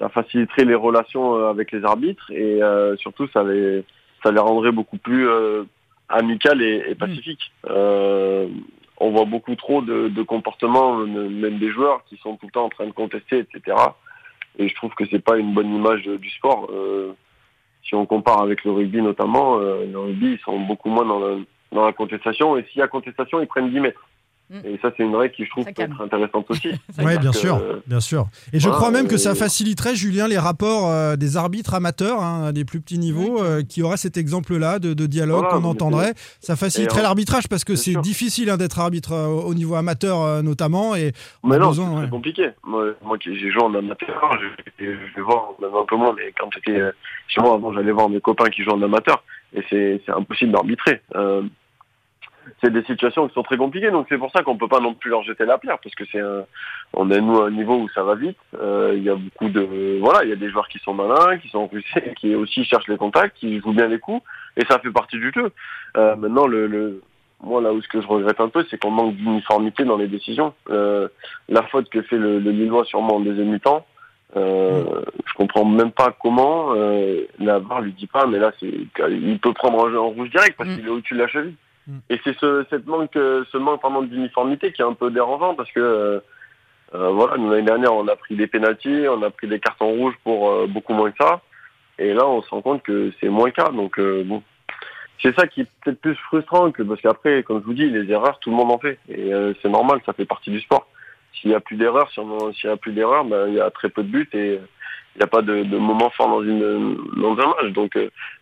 ça 0.00 0.08
faciliterait 0.08 0.64
les 0.64 0.74
relations 0.74 1.36
euh, 1.36 1.48
avec 1.50 1.70
les 1.70 1.84
arbitres 1.84 2.28
et 2.32 2.60
euh, 2.62 2.96
surtout 2.96 3.28
ça 3.32 3.44
les, 3.44 3.84
ça 4.24 4.32
les 4.32 4.40
rendrait 4.40 4.72
beaucoup 4.72 4.98
plus 4.98 5.28
amicales 6.08 6.62
et, 6.62 6.84
et 6.88 6.94
pacifiques. 6.96 7.52
Euh, 7.70 8.48
on 9.00 9.10
voit 9.12 9.26
beaucoup 9.26 9.54
trop 9.54 9.80
de, 9.80 10.08
de 10.08 10.22
comportements, 10.22 10.96
même 10.96 11.58
des 11.58 11.70
joueurs, 11.70 12.02
qui 12.08 12.16
sont 12.16 12.34
tout 12.36 12.46
le 12.46 12.52
temps 12.52 12.64
en 12.64 12.68
train 12.68 12.86
de 12.86 12.92
contester, 12.92 13.38
etc. 13.38 13.76
Et 14.58 14.68
je 14.68 14.74
trouve 14.74 14.94
que 14.94 15.04
c'est 15.10 15.22
pas 15.22 15.38
une 15.38 15.54
bonne 15.54 15.72
image 15.74 16.06
euh, 16.08 16.18
du 16.18 16.30
sport. 16.30 16.68
Euh, 16.70 17.12
si 17.84 17.94
on 17.94 18.06
compare 18.06 18.42
avec 18.42 18.64
le 18.64 18.72
rugby 18.72 19.00
notamment, 19.00 19.58
euh, 19.58 19.86
le 19.86 19.98
rugby 19.98 20.32
ils 20.32 20.38
sont 20.40 20.58
beaucoup 20.60 20.90
moins 20.90 21.06
dans, 21.06 21.84
la 21.84 21.92
contestation 21.92 22.56
et 22.56 22.64
s'il 22.64 22.80
y 22.80 22.82
a 22.82 22.88
contestation 22.88 23.40
ils 23.40 23.46
prennent 23.46 23.70
10 23.70 23.80
mètres. 23.80 24.07
Mm. 24.50 24.60
Et 24.64 24.78
ça 24.80 24.90
c'est 24.96 25.02
une 25.02 25.14
règle 25.14 25.34
qui 25.34 25.44
je 25.44 25.50
trouve 25.50 25.64
Ça 25.64 25.70
peut 25.70 25.74
calme. 25.82 25.92
être 25.92 26.00
intéressante 26.02 26.46
aussi. 26.48 26.68
Oui, 26.98 27.18
bien 27.18 27.30
que, 27.32 27.36
sûr, 27.36 27.56
euh, 27.56 27.82
bien 27.86 28.00
sûr. 28.00 28.26
Et 28.52 28.60
je 28.60 28.68
crois 28.70 28.90
même 28.90 29.06
que 29.06 29.16
ça 29.18 29.34
faciliterait, 29.34 29.94
Julien, 29.94 30.26
les 30.26 30.38
rapports 30.38 30.90
euh, 30.90 31.16
des 31.16 31.36
arbitres 31.36 31.74
amateurs, 31.74 32.22
hein, 32.22 32.52
des 32.52 32.64
plus 32.64 32.80
petits 32.80 32.98
niveaux, 32.98 33.42
euh, 33.42 33.62
qui 33.62 33.82
auraient 33.82 33.96
cet 33.98 34.16
exemple-là 34.16 34.78
de, 34.78 34.94
de 34.94 35.06
dialogue 35.06 35.44
Voilà, 35.44 35.58
qu'on 35.60 35.64
entendrait. 35.68 36.14
Ça 36.40 36.56
faciliterait 36.56 37.02
l'arbitrage 37.02 37.48
parce 37.48 37.64
que 37.64 37.76
c'est 37.76 37.94
difficile 38.00 38.48
hein, 38.50 38.56
d'être 38.56 38.78
arbitre 38.80 39.12
euh, 39.12 39.26
au 39.26 39.54
niveau 39.54 39.74
amateur 39.74 40.22
euh, 40.22 40.42
notamment. 40.42 40.94
Et 40.96 41.12
Mais 41.44 41.58
non, 41.58 41.72
c'est 41.72 41.82
ouais. 41.82 42.08
compliqué. 42.08 42.48
Moi, 42.64 42.94
moi 43.04 43.18
qui 43.18 43.38
j'ai 43.38 43.50
joué 43.50 43.62
en 43.62 43.74
amateur, 43.74 44.38
je, 44.40 44.84
je 44.84 45.14
vais 45.16 45.22
voir 45.22 45.52
même 45.60 45.74
un 45.74 45.84
peu 45.86 45.96
moins, 45.96 46.14
mais 46.16 46.32
quand 46.38 46.48
j'étais 46.54 46.80
chez 47.28 47.40
moi 47.40 47.54
avant, 47.54 47.72
j'allais 47.74 47.92
voir 47.92 48.08
mes 48.08 48.20
copains 48.20 48.48
qui 48.48 48.62
jouent 48.62 48.70
en 48.72 48.82
amateur, 48.82 49.22
et 49.54 49.62
c'est 49.68 50.00
c'est 50.06 50.12
impossible 50.12 50.52
d'arbitrer. 50.52 51.02
C'est 52.60 52.72
des 52.72 52.82
situations 52.84 53.28
qui 53.28 53.34
sont 53.34 53.42
très 53.44 53.56
compliquées, 53.56 53.90
donc 53.92 54.06
c'est 54.08 54.18
pour 54.18 54.32
ça 54.32 54.42
qu'on 54.42 54.56
peut 54.56 54.66
pas 54.68 54.80
non 54.80 54.94
plus 54.94 55.10
leur 55.10 55.22
jeter 55.22 55.44
la 55.44 55.58
pierre, 55.58 55.78
parce 55.82 55.94
que 55.94 56.04
c'est 56.10 56.20
un, 56.20 56.44
on 56.92 57.08
est 57.10 57.20
nous 57.20 57.40
à 57.40 57.46
un 57.46 57.50
niveau 57.50 57.76
où 57.76 57.88
ça 57.90 58.02
va 58.02 58.14
vite. 58.16 58.36
Euh, 58.60 58.94
Il 58.96 59.02
y 59.04 59.10
a 59.10 59.14
beaucoup 59.14 59.48
de, 59.48 59.98
voilà, 60.00 60.24
il 60.24 60.30
y 60.30 60.32
a 60.32 60.36
des 60.36 60.50
joueurs 60.50 60.68
qui 60.68 60.78
sont 60.80 60.92
malins, 60.94 61.38
qui 61.38 61.48
sont 61.48 61.68
rusés, 61.68 62.14
qui 62.20 62.34
aussi 62.34 62.64
cherchent 62.64 62.88
les 62.88 62.96
contacts, 62.96 63.36
qui 63.36 63.60
jouent 63.60 63.72
bien 63.72 63.86
les 63.86 64.00
coups, 64.00 64.22
et 64.56 64.64
ça 64.64 64.78
fait 64.80 64.90
partie 64.90 65.18
du 65.18 65.30
jeu. 65.32 65.52
Euh, 65.96 66.16
maintenant, 66.16 66.46
le, 66.46 66.66
le 66.66 67.02
moi 67.40 67.60
là 67.60 67.72
où 67.72 67.80
ce 67.80 67.86
que 67.86 68.00
je 68.00 68.06
regrette 68.08 68.40
un 68.40 68.48
peu, 68.48 68.64
c'est 68.68 68.82
qu'on 68.82 68.90
manque 68.90 69.14
d'uniformité 69.14 69.84
dans 69.84 69.96
les 69.96 70.08
décisions. 70.08 70.52
Euh, 70.70 71.06
la 71.48 71.62
faute 71.62 71.88
que 71.88 72.02
fait 72.02 72.18
le, 72.18 72.40
le 72.40 72.50
Lillois 72.50 72.84
sûrement 72.84 73.14
en 73.16 73.20
deuxième 73.20 73.52
mi-temps, 73.52 73.86
euh, 74.36 74.82
je 75.24 75.34
comprends 75.34 75.64
même 75.64 75.92
pas 75.92 76.12
comment. 76.20 76.74
Euh, 76.74 77.22
la 77.38 77.60
barre 77.60 77.82
lui 77.82 77.92
dit 77.92 78.08
pas, 78.08 78.26
mais 78.26 78.38
là 78.40 78.50
c'est, 78.58 78.72
il 79.08 79.38
peut 79.38 79.52
prendre 79.52 79.86
un 79.86 79.90
jeu 79.90 80.00
en 80.00 80.08
rouge 80.08 80.30
direct 80.30 80.56
parce 80.58 80.68
Mm. 80.70 80.74
qu'il 80.76 80.86
est 80.86 80.90
au-dessus 80.90 81.14
de 81.14 81.18
la 81.20 81.28
cheville. 81.28 81.54
Et 82.10 82.20
c'est 82.22 82.36
ce, 82.38 82.66
cette 82.68 82.86
manque, 82.86 83.16
euh, 83.16 83.44
ce 83.50 83.56
manque 83.56 83.80
pardon, 83.80 84.02
d'uniformité 84.02 84.72
qui 84.72 84.82
est 84.82 84.84
un 84.84 84.92
peu 84.92 85.10
dérangeant 85.10 85.54
parce 85.54 85.70
que 85.72 85.80
euh, 85.80 86.20
euh, 86.94 87.08
voilà, 87.10 87.36
l'année 87.36 87.62
dernière 87.62 87.94
on 87.94 88.06
a 88.08 88.16
pris 88.16 88.36
des 88.36 88.46
pénalties, 88.46 89.06
on 89.08 89.22
a 89.22 89.30
pris 89.30 89.46
des 89.46 89.58
cartons 89.58 89.90
rouges 89.90 90.14
pour 90.22 90.50
euh, 90.50 90.66
beaucoup 90.66 90.92
moins 90.92 91.10
que 91.10 91.16
ça, 91.24 91.40
et 91.98 92.12
là 92.12 92.26
on 92.26 92.42
se 92.42 92.50
rend 92.50 92.60
compte 92.62 92.82
que 92.82 93.10
c'est 93.18 93.28
moins 93.28 93.46
le 93.46 93.52
cas. 93.52 93.70
Donc 93.70 93.98
euh, 93.98 94.22
bon, 94.24 94.42
c'est 95.22 95.34
ça 95.34 95.46
qui 95.46 95.62
est 95.62 95.68
peut-être 95.82 96.00
plus 96.00 96.14
frustrant 96.14 96.70
que 96.72 96.82
parce 96.82 97.00
qu'après, 97.00 97.42
comme 97.42 97.60
je 97.60 97.64
vous 97.64 97.74
dis, 97.74 97.88
les 97.88 98.10
erreurs 98.10 98.38
tout 98.38 98.50
le 98.50 98.56
monde 98.56 98.70
en 98.70 98.78
fait 98.78 98.98
et 99.08 99.32
c'est 99.62 99.70
normal, 99.70 100.00
ça 100.04 100.12
fait 100.12 100.26
partie 100.26 100.50
du 100.50 100.60
sport. 100.60 100.86
S'il 101.34 101.50
y 101.50 101.54
a 101.54 101.60
plus 101.60 101.76
d'erreurs, 101.76 102.10
s'il 102.10 102.24
y 102.64 102.72
a 102.72 102.76
plus 102.76 102.92
d'erreurs, 102.92 103.24
ben, 103.24 103.48
il 103.48 103.54
y 103.54 103.60
a 103.60 103.70
très 103.70 103.88
peu 103.88 104.02
de 104.02 104.08
buts 104.08 104.28
et 104.32 104.54
il 105.14 105.18
n'y 105.18 105.22
a 105.22 105.26
pas 105.26 105.42
de, 105.42 105.62
de 105.62 105.76
moment 105.78 106.10
fort 106.10 106.28
dans 106.28 106.42
une 106.42 106.96
dans 107.16 107.32
un 107.32 107.46
match. 107.48 107.72
Donc 107.72 107.98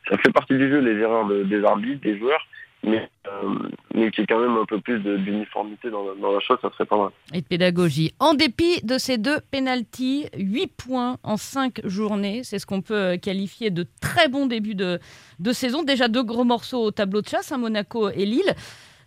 ça 0.08 0.16
fait 0.18 0.32
partie 0.32 0.56
du 0.56 0.68
jeu 0.70 0.78
les 0.80 0.98
erreurs 1.00 1.26
de- 1.26 1.42
des 1.42 1.64
arbitres, 1.64 2.02
des 2.02 2.18
joueurs, 2.18 2.44
mais 2.84 3.08
euh, 3.26 3.68
mais 3.94 4.10
qu'il 4.10 4.20
y 4.20 4.22
ait 4.22 4.26
quand 4.28 4.38
même 4.38 4.56
un 4.56 4.64
peu 4.66 4.80
plus 4.80 5.00
d'uniformité 5.00 5.90
dans, 5.90 6.04
la- 6.06 6.14
dans 6.20 6.32
la 6.32 6.40
chose, 6.40 6.58
ça 6.62 6.70
serait 6.72 6.84
pas 6.86 6.96
mal. 6.96 7.10
Et 7.34 7.40
de 7.40 7.46
pédagogie. 7.46 8.12
En 8.20 8.34
dépit 8.34 8.80
de 8.84 8.98
ces 8.98 9.18
deux 9.18 9.40
pénalties, 9.50 10.26
8 10.36 10.68
points 10.68 11.16
en 11.24 11.36
5 11.36 11.80
journées, 11.84 12.42
c'est 12.44 12.58
ce 12.58 12.66
qu'on 12.66 12.82
peut 12.82 12.94
euh, 12.94 13.16
qualifier 13.16 13.70
de 13.70 13.86
très 14.00 14.28
bon 14.28 14.46
début 14.46 14.74
de, 14.74 15.00
de 15.40 15.52
saison. 15.52 15.82
Déjà 15.82 16.08
deux 16.08 16.22
gros 16.22 16.44
morceaux 16.44 16.82
au 16.84 16.90
tableau 16.92 17.22
de 17.22 17.28
chasse, 17.28 17.50
à 17.52 17.58
Monaco 17.58 18.08
et 18.10 18.26
Lille. 18.26 18.54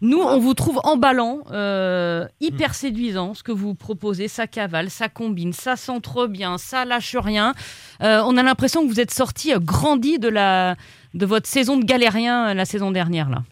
Nous, 0.02 0.20
on 0.22 0.40
vous 0.40 0.54
trouve 0.54 0.80
emballant, 0.86 1.40
euh, 1.52 2.26
hyper 2.40 2.74
séduisant, 2.74 3.34
ce 3.34 3.44
que 3.44 3.52
vous 3.52 3.76
proposez. 3.76 4.30
Ça 4.30 4.48
cavale, 4.48 4.90
ça 4.90 5.10
combine, 5.10 5.52
ça 5.52 5.76
centre 5.76 6.26
bien, 6.26 6.58
ça 6.58 6.86
lâche 6.86 7.18
rien. 7.18 7.54
Euh, 8.02 8.22
on 8.26 8.38
a 8.38 8.44
l'impression 8.44 8.82
que 8.84 8.88
vous 8.88 9.02
êtes 9.02 9.12
sorti 9.12 9.54
euh, 9.54 9.60
grandi 9.60 10.18
de, 10.18 10.30
la, 10.30 10.76
de 11.16 11.26
votre 11.26 11.48
saison 11.48 11.76
de 11.78 11.84
galérien 11.84 12.54
la 12.54 12.64
saison 12.66 12.92
dernière. 12.92 13.30
là. 13.30 13.44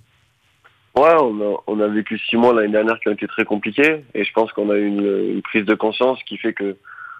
Ouais, 0.97 1.13
on 1.21 1.39
a, 1.41 1.63
on 1.67 1.79
a 1.79 1.87
vécu 1.87 2.17
six 2.17 2.37
mois 2.37 2.55
l'année 2.55 2.71
dernière 2.71 2.99
qui 2.99 3.07
ont 3.07 3.11
été 3.11 3.27
très 3.27 3.45
compliqués 3.45 4.03
et 4.15 4.23
je 4.23 4.33
pense 4.33 4.51
qu'on 4.51 4.71
a 4.71 4.75
eu 4.75 4.87
une, 4.87 5.43
prise 5.43 5.63
de 5.63 5.75
conscience 5.75 6.17
qui 6.23 6.37
fait 6.37 6.53
que 6.53 6.75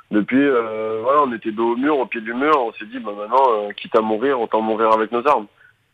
depuis, 0.10 0.42
euh, 0.42 1.02
voilà, 1.04 1.22
on 1.22 1.34
était 1.34 1.52
dos 1.52 1.74
au 1.74 1.76
mur, 1.76 2.00
au 2.00 2.08
pied 2.08 2.22
du 2.22 2.34
mur, 2.34 2.54
on 2.58 2.74
s'est 2.74 2.88
dit, 2.88 2.98
bah 2.98 3.12
maintenant, 3.16 3.44
euh, 3.52 3.72
quitte 3.74 3.96
à 3.96 4.02
mourir, 4.02 4.42
autant 4.42 4.62
mourir 4.62 4.92
avec 4.94 5.12
nos 5.12 5.28
armes. 5.28 5.46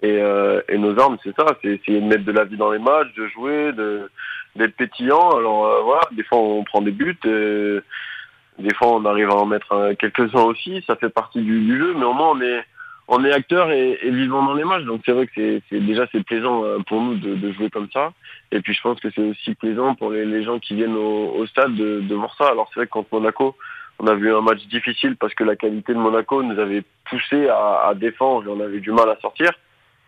Et, 0.02 0.22
euh, 0.22 0.62
et 0.70 0.78
nos 0.78 0.98
armes, 0.98 1.18
c'est 1.26 1.36
ça, 1.36 1.46
c'est 1.62 1.72
essayer 1.72 2.00
de 2.00 2.06
mettre 2.06 2.24
de 2.24 2.32
la 2.32 2.46
vie 2.46 2.56
dans 2.56 2.72
les 2.72 2.80
matchs, 2.80 3.14
de 3.18 3.28
jouer, 3.28 3.74
de 3.74 4.10
d'être 4.56 4.78
pétillant. 4.78 5.32
Alors 5.32 5.66
euh, 5.66 5.82
voilà, 5.82 6.04
des 6.12 6.24
fois 6.24 6.38
on 6.38 6.64
prend 6.64 6.82
des 6.82 6.92
buts, 6.92 7.18
des 7.26 8.74
fois 8.76 8.94
on 8.94 9.04
arrive 9.04 9.30
à 9.30 9.36
en 9.36 9.46
mettre 9.46 9.94
quelques-uns 10.00 10.44
aussi, 10.44 10.82
ça 10.88 10.96
fait 10.96 11.10
partie 11.10 11.42
du, 11.42 11.60
du 11.60 11.78
jeu, 11.78 11.94
mais 11.98 12.06
au 12.06 12.14
moins 12.14 12.32
on 12.32 12.42
est 12.42 12.64
on 13.08 13.24
est 13.26 13.32
acteur 13.32 13.72
et, 13.72 14.00
et 14.02 14.12
vivant 14.12 14.44
dans 14.44 14.54
les 14.54 14.64
matchs. 14.64 14.84
Donc 14.84 15.02
c'est 15.06 15.12
vrai 15.12 15.28
que 15.28 15.62
c'est 15.70 15.80
déjà 15.80 16.06
c'est 16.12 16.24
plaisant 16.24 16.64
euh, 16.64 16.80
pour 16.88 17.02
nous 17.02 17.16
de, 17.16 17.36
de 17.36 17.52
jouer 17.52 17.70
comme 17.70 17.90
ça. 17.92 18.14
Et 18.52 18.62
puis 18.62 18.74
je 18.74 18.82
pense 18.82 19.00
que 19.00 19.10
c'est 19.12 19.22
aussi 19.22 19.56
plaisant 19.56 19.96
pour 19.96 20.12
les, 20.12 20.26
les 20.26 20.44
gens 20.44 20.60
qui 20.60 20.76
viennent 20.76 20.96
au, 20.96 21.34
au 21.36 21.46
stade 21.48 21.76
de, 21.76 22.02
de 22.02 22.16
voir 22.16 22.34
ça. 22.38 22.48
Alors 22.48 22.70
c'est 22.74 22.80
vrai 22.80 22.88
que 22.88 22.92
contre 22.92 23.10
Monaco, 23.12 23.56
on 24.00 24.08
a 24.08 24.16
vu 24.16 24.34
un 24.34 24.42
match 24.42 24.66
difficile 24.68 25.16
parce 25.18 25.34
que 25.34 25.44
la 25.44 25.56
qualité 25.56 25.94
de 25.94 26.00
Monaco 26.00 26.42
nous 26.44 26.60
avait 26.60 26.84
poussé 27.10 27.48
à, 27.48 27.88
à 27.88 27.94
défendre 27.94 28.48
et 28.48 28.52
on 28.52 28.60
avait 28.60 28.80
du 28.80 28.92
mal 28.92 29.10
à 29.10 29.18
sortir. 29.20 29.52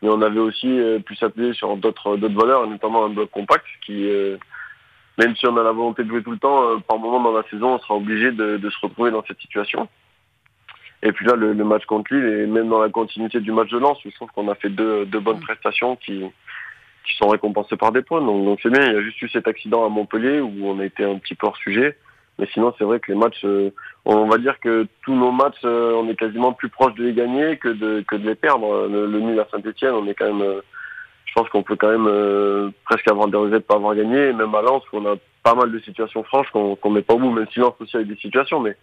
Mais 0.02 0.10
on 0.10 0.22
avait 0.22 0.42
aussi 0.42 0.68
euh, 0.68 1.00
pu 1.00 1.16
s'appuyer 1.16 1.54
sur 1.54 1.78
d'autres 1.78 2.18
valeurs, 2.18 2.68
notamment 2.68 3.06
un 3.06 3.10
bloc 3.10 3.32
compact 3.32 3.66
qui, 3.86 4.10
euh, 4.10 4.36
même 5.18 5.36
si 5.38 5.48
on 5.48 5.56
a 5.56 5.64
la 5.64 5.72
volonté 5.72 6.04
de 6.04 6.10
jouer 6.10 6.22
tout 6.22 6.32
le 6.32 6.38
temps, 6.38 6.64
euh, 6.64 6.78
par 6.86 7.00
moment 7.00 7.22
dans 7.22 7.32
la 7.32 7.44
saison, 7.50 7.75
on 7.75 7.80
sera 7.80 7.96
obligé 7.96 8.32
de, 8.32 8.58
de 8.58 8.70
se 8.70 8.78
retrouver 8.82 9.12
dans 9.12 9.24
cette 9.25 9.40
situation. 9.40 9.88
Et 11.04 11.12
puis 11.12 11.25
là, 11.25 11.36
le, 11.36 11.54
le 11.54 11.64
match 11.64 11.86
contre 11.86 12.14
Lille, 12.14 12.25
et 12.25 12.48
même 12.48 12.70
dans 12.70 12.82
la 12.82 12.90
continuité 12.90 13.40
du 13.40 13.52
match 13.52 13.70
de 13.70 13.78
Lens, 13.78 13.98
je 14.04 14.10
trouve 14.12 14.30
qu'on 14.32 14.50
a 14.50 14.56
fait 14.56 14.70
deux, 14.70 15.06
deux 15.06 15.20
bonnes 15.20 15.40
prestations 15.40 15.96
qui, 15.98 16.24
qui 17.06 17.16
sont 17.18 17.28
récompensés 17.28 17.78
par 17.78 17.92
des 17.92 18.02
points. 18.02 18.22
Donc 18.22 18.44
donc 18.46 18.60
c'est 18.64 18.70
bien. 18.72 18.86
Il 18.88 18.94
y 18.94 18.98
a 18.98 19.02
juste 19.02 19.22
eu 19.22 19.30
cet 19.30 19.48
accident 19.48 19.86
à 19.86 19.90
Montpellier 19.90 20.40
où 20.40 20.66
on 20.66 20.80
a 20.80 20.86
été 20.86 21.04
un 21.04 21.18
petit 21.18 21.36
peu 21.36 21.48
hors 21.48 21.58
sujet. 21.58 21.98
Mais 22.38 22.48
sinon, 22.54 22.74
c'est 22.78 22.84
vrai 22.84 23.00
que 23.00 23.12
les 23.12 23.18
matchs, 23.18 23.46
euh, 23.46 23.70
on 24.04 24.25
va 24.25 24.38
dire 24.38 24.60
que 24.60 24.88
tous 25.04 25.16
nos 25.16 25.32
matchs, 25.32 25.64
euh, 25.64 25.94
on 25.94 26.10
est 26.10 26.18
quasiment 26.18 26.52
plus 26.52 26.68
proche 26.68 26.94
de 26.96 27.04
les 27.04 27.14
gagner 27.14 27.56
que 27.58 27.70
de 27.70 28.04
que 28.06 28.18
de 28.18 28.28
les 28.28 28.36
perdre. 28.36 28.88
Le, 28.90 29.06
le 29.08 29.20
nul 29.20 29.40
à 29.40 29.48
Saint-Etienne, 29.52 29.94
on 29.94 30.06
est 30.08 30.16
quand 30.16 30.25
même, 30.25 30.42
euh, 30.42 30.62
je 31.25 31.34
pense 31.34 31.48
qu'on 31.48 31.64
peut 31.64 31.78
quand 31.78 31.92
même 31.92 32.08
euh, 32.08 32.72
presque 32.84 33.08
avoir 33.10 33.28
des 33.28 33.38
regrets 33.38 33.60
de 33.60 33.64
pas 33.64 33.75
avoir 33.75 33.96
gagné. 33.96 34.30
Et 34.30 34.34
même 34.34 34.54
à 34.54 34.62
Lens, 34.62 34.84
on 34.92 35.06
a 35.06 35.16
pas 35.44 35.56
mal 35.56 35.72
de 35.72 35.80
situations 35.80 36.24
franches 36.24 36.50
qu'on 36.50 36.75
qu'on 36.75 36.90
met 36.90 37.04
pas 37.04 37.14
au 37.14 37.20
bout, 37.20 37.32
même 37.32 37.48
si 37.54 37.60
Lens 37.60 37.75
aussi 37.80 37.96
a 37.96 38.02
eu 38.02 38.06
des 38.06 38.18
situations. 38.18 38.60
Mais 38.60 38.75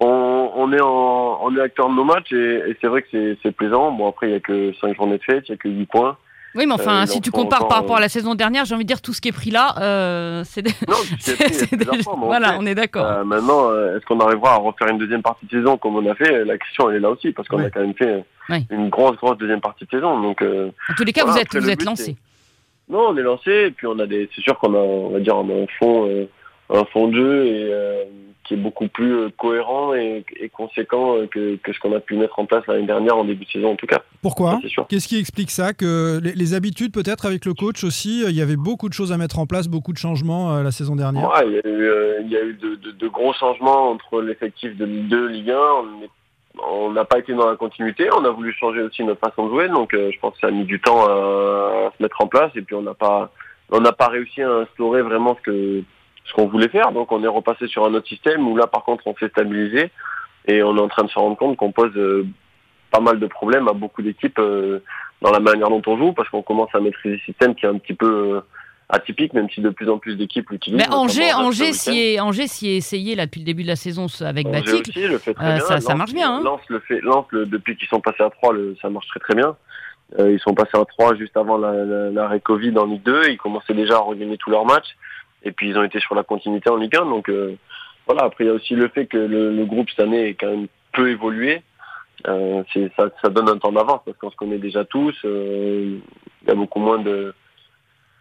on, 0.00 0.50
on 0.54 0.72
est 0.72 0.80
en, 0.80 1.38
on 1.42 1.56
est 1.56 1.60
acteur 1.60 1.88
de 1.88 1.94
nos 1.94 2.04
matchs 2.04 2.32
et, 2.32 2.62
et 2.70 2.76
c'est 2.80 2.86
vrai 2.88 3.02
que 3.02 3.08
c'est 3.10 3.38
c'est 3.42 3.52
plaisant. 3.52 3.90
Bon 3.92 4.08
après, 4.08 4.28
il 4.28 4.32
y 4.32 4.36
a 4.36 4.40
que 4.40 4.72
cinq 4.80 4.94
journées 4.96 5.18
de 5.18 5.22
fête, 5.22 5.44
il 5.48 5.52
y 5.52 5.54
a 5.54 5.56
que 5.56 5.68
8 5.68 5.86
points. 5.86 6.16
Oui, 6.54 6.64
mais 6.66 6.72
enfin, 6.72 7.02
Euh, 7.02 7.06
si 7.06 7.20
tu 7.20 7.30
compares 7.30 7.68
par 7.68 7.78
rapport 7.78 7.96
à 7.96 8.00
la 8.00 8.08
saison 8.08 8.34
dernière, 8.34 8.64
j'ai 8.64 8.74
envie 8.74 8.84
de 8.84 8.88
dire 8.88 9.02
tout 9.02 9.12
ce 9.12 9.20
qui 9.20 9.28
est 9.28 9.32
pris 9.32 9.50
là, 9.50 9.74
euh, 9.78 10.42
c'est 10.44 10.62
des- 10.62 10.70
Non, 10.88 10.94
c'est 11.20 11.74
déjà 11.76 11.90
Voilà, 12.16 12.56
on 12.58 12.64
est 12.64 12.74
d'accord. 12.74 13.04
Euh, 13.04 13.24
maintenant, 13.24 13.68
euh, 13.70 13.96
est-ce 13.98 14.06
qu'on 14.06 14.20
arrivera 14.20 14.54
à 14.54 14.56
refaire 14.56 14.88
une 14.88 14.96
deuxième 14.96 15.20
partie 15.20 15.44
de 15.44 15.50
saison 15.50 15.76
comme 15.76 15.96
on 15.96 16.10
a 16.10 16.14
fait? 16.14 16.44
La 16.46 16.56
question 16.56 16.88
elle 16.88 16.96
est 16.96 17.00
là 17.00 17.10
aussi 17.10 17.32
parce 17.32 17.46
qu'on 17.48 17.58
Ouais. 17.58 17.66
a 17.66 17.70
quand 17.70 17.80
même 17.80 17.94
fait 17.94 18.24
Ouais. 18.48 18.62
une 18.70 18.88
grosse 18.88 19.16
grosse 19.16 19.36
deuxième 19.36 19.60
partie 19.60 19.84
de 19.84 19.90
saison. 19.90 20.18
Donc 20.20 20.40
euh, 20.40 20.70
En 20.90 20.94
tous 20.94 21.04
les 21.04 21.12
cas, 21.12 21.22
voilà, 21.24 21.34
vous 21.34 21.40
êtes, 21.40 21.46
après, 21.48 21.60
vous 21.60 21.70
êtes 21.70 21.84
lancé. 21.84 22.16
non, 22.88 23.08
on 23.10 23.16
est 23.18 23.22
lancé 23.22 23.50
et 23.50 23.70
puis 23.72 23.86
on 23.86 23.98
a 23.98 24.06
des. 24.06 24.30
C'est 24.34 24.40
sûr 24.42 24.58
qu'on 24.58 24.72
a, 24.74 24.78
on 24.78 25.10
va 25.10 25.20
dire, 25.20 25.36
on 25.36 25.50
a 25.50 25.62
un 25.64 25.66
fond, 25.78 26.08
euh, 26.08 26.24
un 26.72 26.84
fond 26.86 27.08
de 27.08 27.16
jeu 27.16 27.44
et 27.46 27.68
euh, 27.70 28.04
qui 28.46 28.54
est 28.54 28.58
beaucoup 28.58 28.88
plus 28.88 29.12
euh, 29.14 29.28
cohérent 29.36 29.94
et, 29.94 30.24
et 30.40 30.48
conséquent 30.48 31.16
euh, 31.16 31.26
que, 31.26 31.56
que 31.56 31.72
ce 31.72 31.78
qu'on 31.80 31.94
a 31.94 32.00
pu 32.00 32.14
mettre 32.16 32.38
en 32.38 32.46
place 32.46 32.64
l'année 32.68 32.86
dernière 32.86 33.16
en 33.16 33.24
début 33.24 33.44
de 33.44 33.50
saison 33.50 33.72
en 33.72 33.76
tout 33.76 33.86
cas. 33.86 34.02
Pourquoi. 34.22 34.58
Qu'est-ce 34.88 35.08
qui 35.08 35.18
explique 35.18 35.50
ça 35.50 35.72
Que 35.72 36.20
les, 36.22 36.32
les 36.32 36.54
habitudes, 36.54 36.92
peut-être, 36.92 37.26
avec 37.26 37.44
le 37.44 37.54
coach 37.54 37.84
aussi, 37.84 38.22
euh, 38.24 38.30
il 38.30 38.36
y 38.36 38.42
avait 38.42 38.56
beaucoup 38.56 38.88
de 38.88 38.94
choses 38.94 39.12
à 39.12 39.16
mettre 39.16 39.38
en 39.38 39.46
place, 39.46 39.68
beaucoup 39.68 39.92
de 39.92 39.98
changements 39.98 40.62
la 40.62 40.70
saison 40.70 40.96
dernière. 40.96 41.28
Ouais, 41.28 41.44
il 41.46 41.52
y 41.52 41.56
a 41.58 41.68
eu, 41.68 41.82
euh, 41.88 42.20
il 42.22 42.30
y 42.30 42.36
a 42.36 42.42
eu 42.44 42.54
de, 42.54 42.74
de- 42.76 42.90
de 42.92 43.08
gros 43.08 43.32
changements 43.34 43.90
entre 43.90 44.20
l'effectif 44.22 44.76
de 44.76 44.84
Ligue 44.84 45.08
2 45.08 45.26
Ligue 45.28 45.50
1. 45.50 45.56
On 46.66 46.90
n'a 46.90 47.04
pas 47.04 47.18
été 47.18 47.34
dans 47.34 47.48
la 47.50 47.56
continuité. 47.56 48.08
On 48.16 48.24
a 48.24 48.30
voulu 48.30 48.52
changer 48.54 48.80
aussi 48.80 49.04
notre 49.04 49.20
façon 49.20 49.46
de 49.46 49.50
jouer. 49.50 49.68
Donc, 49.68 49.92
euh, 49.92 50.10
je 50.12 50.18
pense 50.20 50.32
que 50.34 50.40
ça 50.40 50.46
a 50.46 50.50
mis 50.50 50.64
du 50.64 50.80
temps 50.80 51.04
à, 51.06 51.10
à 51.88 51.92
se 51.96 52.02
mettre 52.02 52.20
en 52.22 52.26
place. 52.26 52.50
Et 52.56 52.62
puis, 52.62 52.74
on 52.74 52.82
n'a 52.82 52.94
pas, 52.94 53.30
on 53.70 53.80
n'a 53.80 53.92
pas 53.92 54.08
réussi 54.08 54.40
à 54.42 54.50
instaurer 54.50 55.02
vraiment 55.02 55.36
ce 55.36 55.42
que, 55.50 55.82
ce 56.28 56.32
qu'on 56.34 56.46
voulait 56.48 56.68
faire. 56.68 56.92
Donc, 56.92 57.12
on 57.12 57.22
est 57.22 57.28
repassé 57.28 57.66
sur 57.68 57.84
un 57.84 57.94
autre 57.94 58.08
système 58.08 58.46
où 58.48 58.56
là, 58.56 58.66
par 58.66 58.84
contre, 58.84 59.06
on 59.06 59.14
s'est 59.16 59.28
stabilisé 59.28 59.90
et 60.46 60.62
on 60.62 60.76
est 60.76 60.80
en 60.80 60.88
train 60.88 61.04
de 61.04 61.08
se 61.10 61.18
rendre 61.18 61.36
compte 61.36 61.56
qu'on 61.56 61.72
pose 61.72 61.92
euh, 61.96 62.26
pas 62.90 63.00
mal 63.00 63.18
de 63.20 63.26
problèmes 63.26 63.68
à 63.68 63.72
beaucoup 63.72 64.02
d'équipes 64.02 64.38
euh, 64.38 64.80
dans 65.22 65.30
la 65.30 65.40
manière 65.40 65.68
dont 65.68 65.82
on 65.86 65.96
joue 65.98 66.12
parce 66.12 66.28
qu'on 66.28 66.42
commence 66.42 66.70
à 66.74 66.80
maîtriser 66.80 67.18
ce 67.18 67.24
système 67.26 67.54
qui 67.54 67.66
est 67.66 67.68
un 67.68 67.78
petit 67.78 67.94
peu 67.94 68.06
euh, 68.36 68.40
atypique, 68.88 69.32
même 69.32 69.48
si 69.50 69.60
de 69.60 69.70
plus 69.70 69.88
en 69.90 69.98
plus 69.98 70.14
d'équipes 70.16 70.48
l'utilisent. 70.50 70.80
Mais 70.88 70.94
Angers, 70.94 71.32
Angers, 71.34 71.72
s'y 71.72 71.98
est, 72.00 72.20
Angers 72.20 72.46
s'y 72.46 72.68
est 72.70 72.76
essayé 72.76 73.14
là 73.16 73.26
depuis 73.26 73.40
le 73.40 73.46
début 73.46 73.62
de 73.64 73.68
la 73.68 73.76
saison 73.76 74.06
avec 74.20 74.46
Angers 74.46 74.60
Batic. 74.60 74.88
aussi 74.96 75.08
le 75.08 75.18
fait 75.18 75.34
très 75.34 75.44
Euh, 75.44 75.56
bien. 75.66 75.80
ça- 75.80 75.94
marche 75.96 76.12
bien, 76.14 76.30
hein. 76.36 76.42
Lens 76.44 76.60
le 76.68 76.78
fait, 76.80 77.00
Lens, 77.00 77.26
le- 77.30 77.46
depuis 77.46 77.76
qu'ils 77.76 77.88
sont 77.88 78.00
passés 78.00 78.22
à 78.22 78.30
3, 78.30 78.52
le, 78.52 78.76
ça 78.80 78.88
marche 78.88 79.08
très 79.08 79.20
très 79.20 79.34
bien. 79.34 79.56
Euh, 80.20 80.30
ils 80.30 80.38
sont 80.38 80.54
passés 80.54 80.78
à 80.78 80.84
3 80.84 81.16
juste 81.16 81.36
avant 81.36 81.58
la- 81.58 81.84
la- 81.84 82.10
l'arrêt 82.10 82.38
Covid 82.38 82.78
en 82.78 82.86
Ligue 82.86 83.02
2. 83.02 83.28
Ils 83.30 83.38
commençaient 83.38 83.74
déjà 83.74 83.94
à 83.96 84.00
regagner 84.00 84.36
tous 84.36 84.50
leurs 84.50 84.64
matchs. 84.64 84.96
Et 85.46 85.52
puis 85.52 85.70
ils 85.70 85.78
ont 85.78 85.84
été 85.84 86.00
sur 86.00 86.14
la 86.14 86.24
continuité 86.24 86.68
en 86.68 86.76
Ligue 86.76 86.96
1. 86.96 87.06
Donc 87.06 87.28
euh, 87.28 87.56
voilà, 88.06 88.24
après 88.24 88.44
il 88.44 88.46
y 88.48 88.50
a 88.50 88.54
aussi 88.54 88.74
le 88.74 88.88
fait 88.88 89.06
que 89.06 89.16
le, 89.16 89.54
le 89.54 89.64
groupe 89.64 89.88
cette 89.88 90.00
année 90.00 90.28
est 90.28 90.34
quand 90.34 90.50
même 90.50 90.66
peu 90.92 91.08
évolué. 91.08 91.62
Euh, 92.26 92.62
ça, 92.96 93.08
ça 93.22 93.28
donne 93.28 93.48
un 93.48 93.58
temps 93.58 93.72
d'avance 93.72 94.00
parce 94.04 94.16
qu'on 94.18 94.30
se 94.30 94.36
connaît 94.36 94.58
déjà 94.58 94.84
tous. 94.84 95.14
Euh, 95.24 95.98
il 96.42 96.48
y 96.48 96.50
a 96.50 96.54
beaucoup 96.54 96.80
moins 96.80 96.98
de 96.98 97.32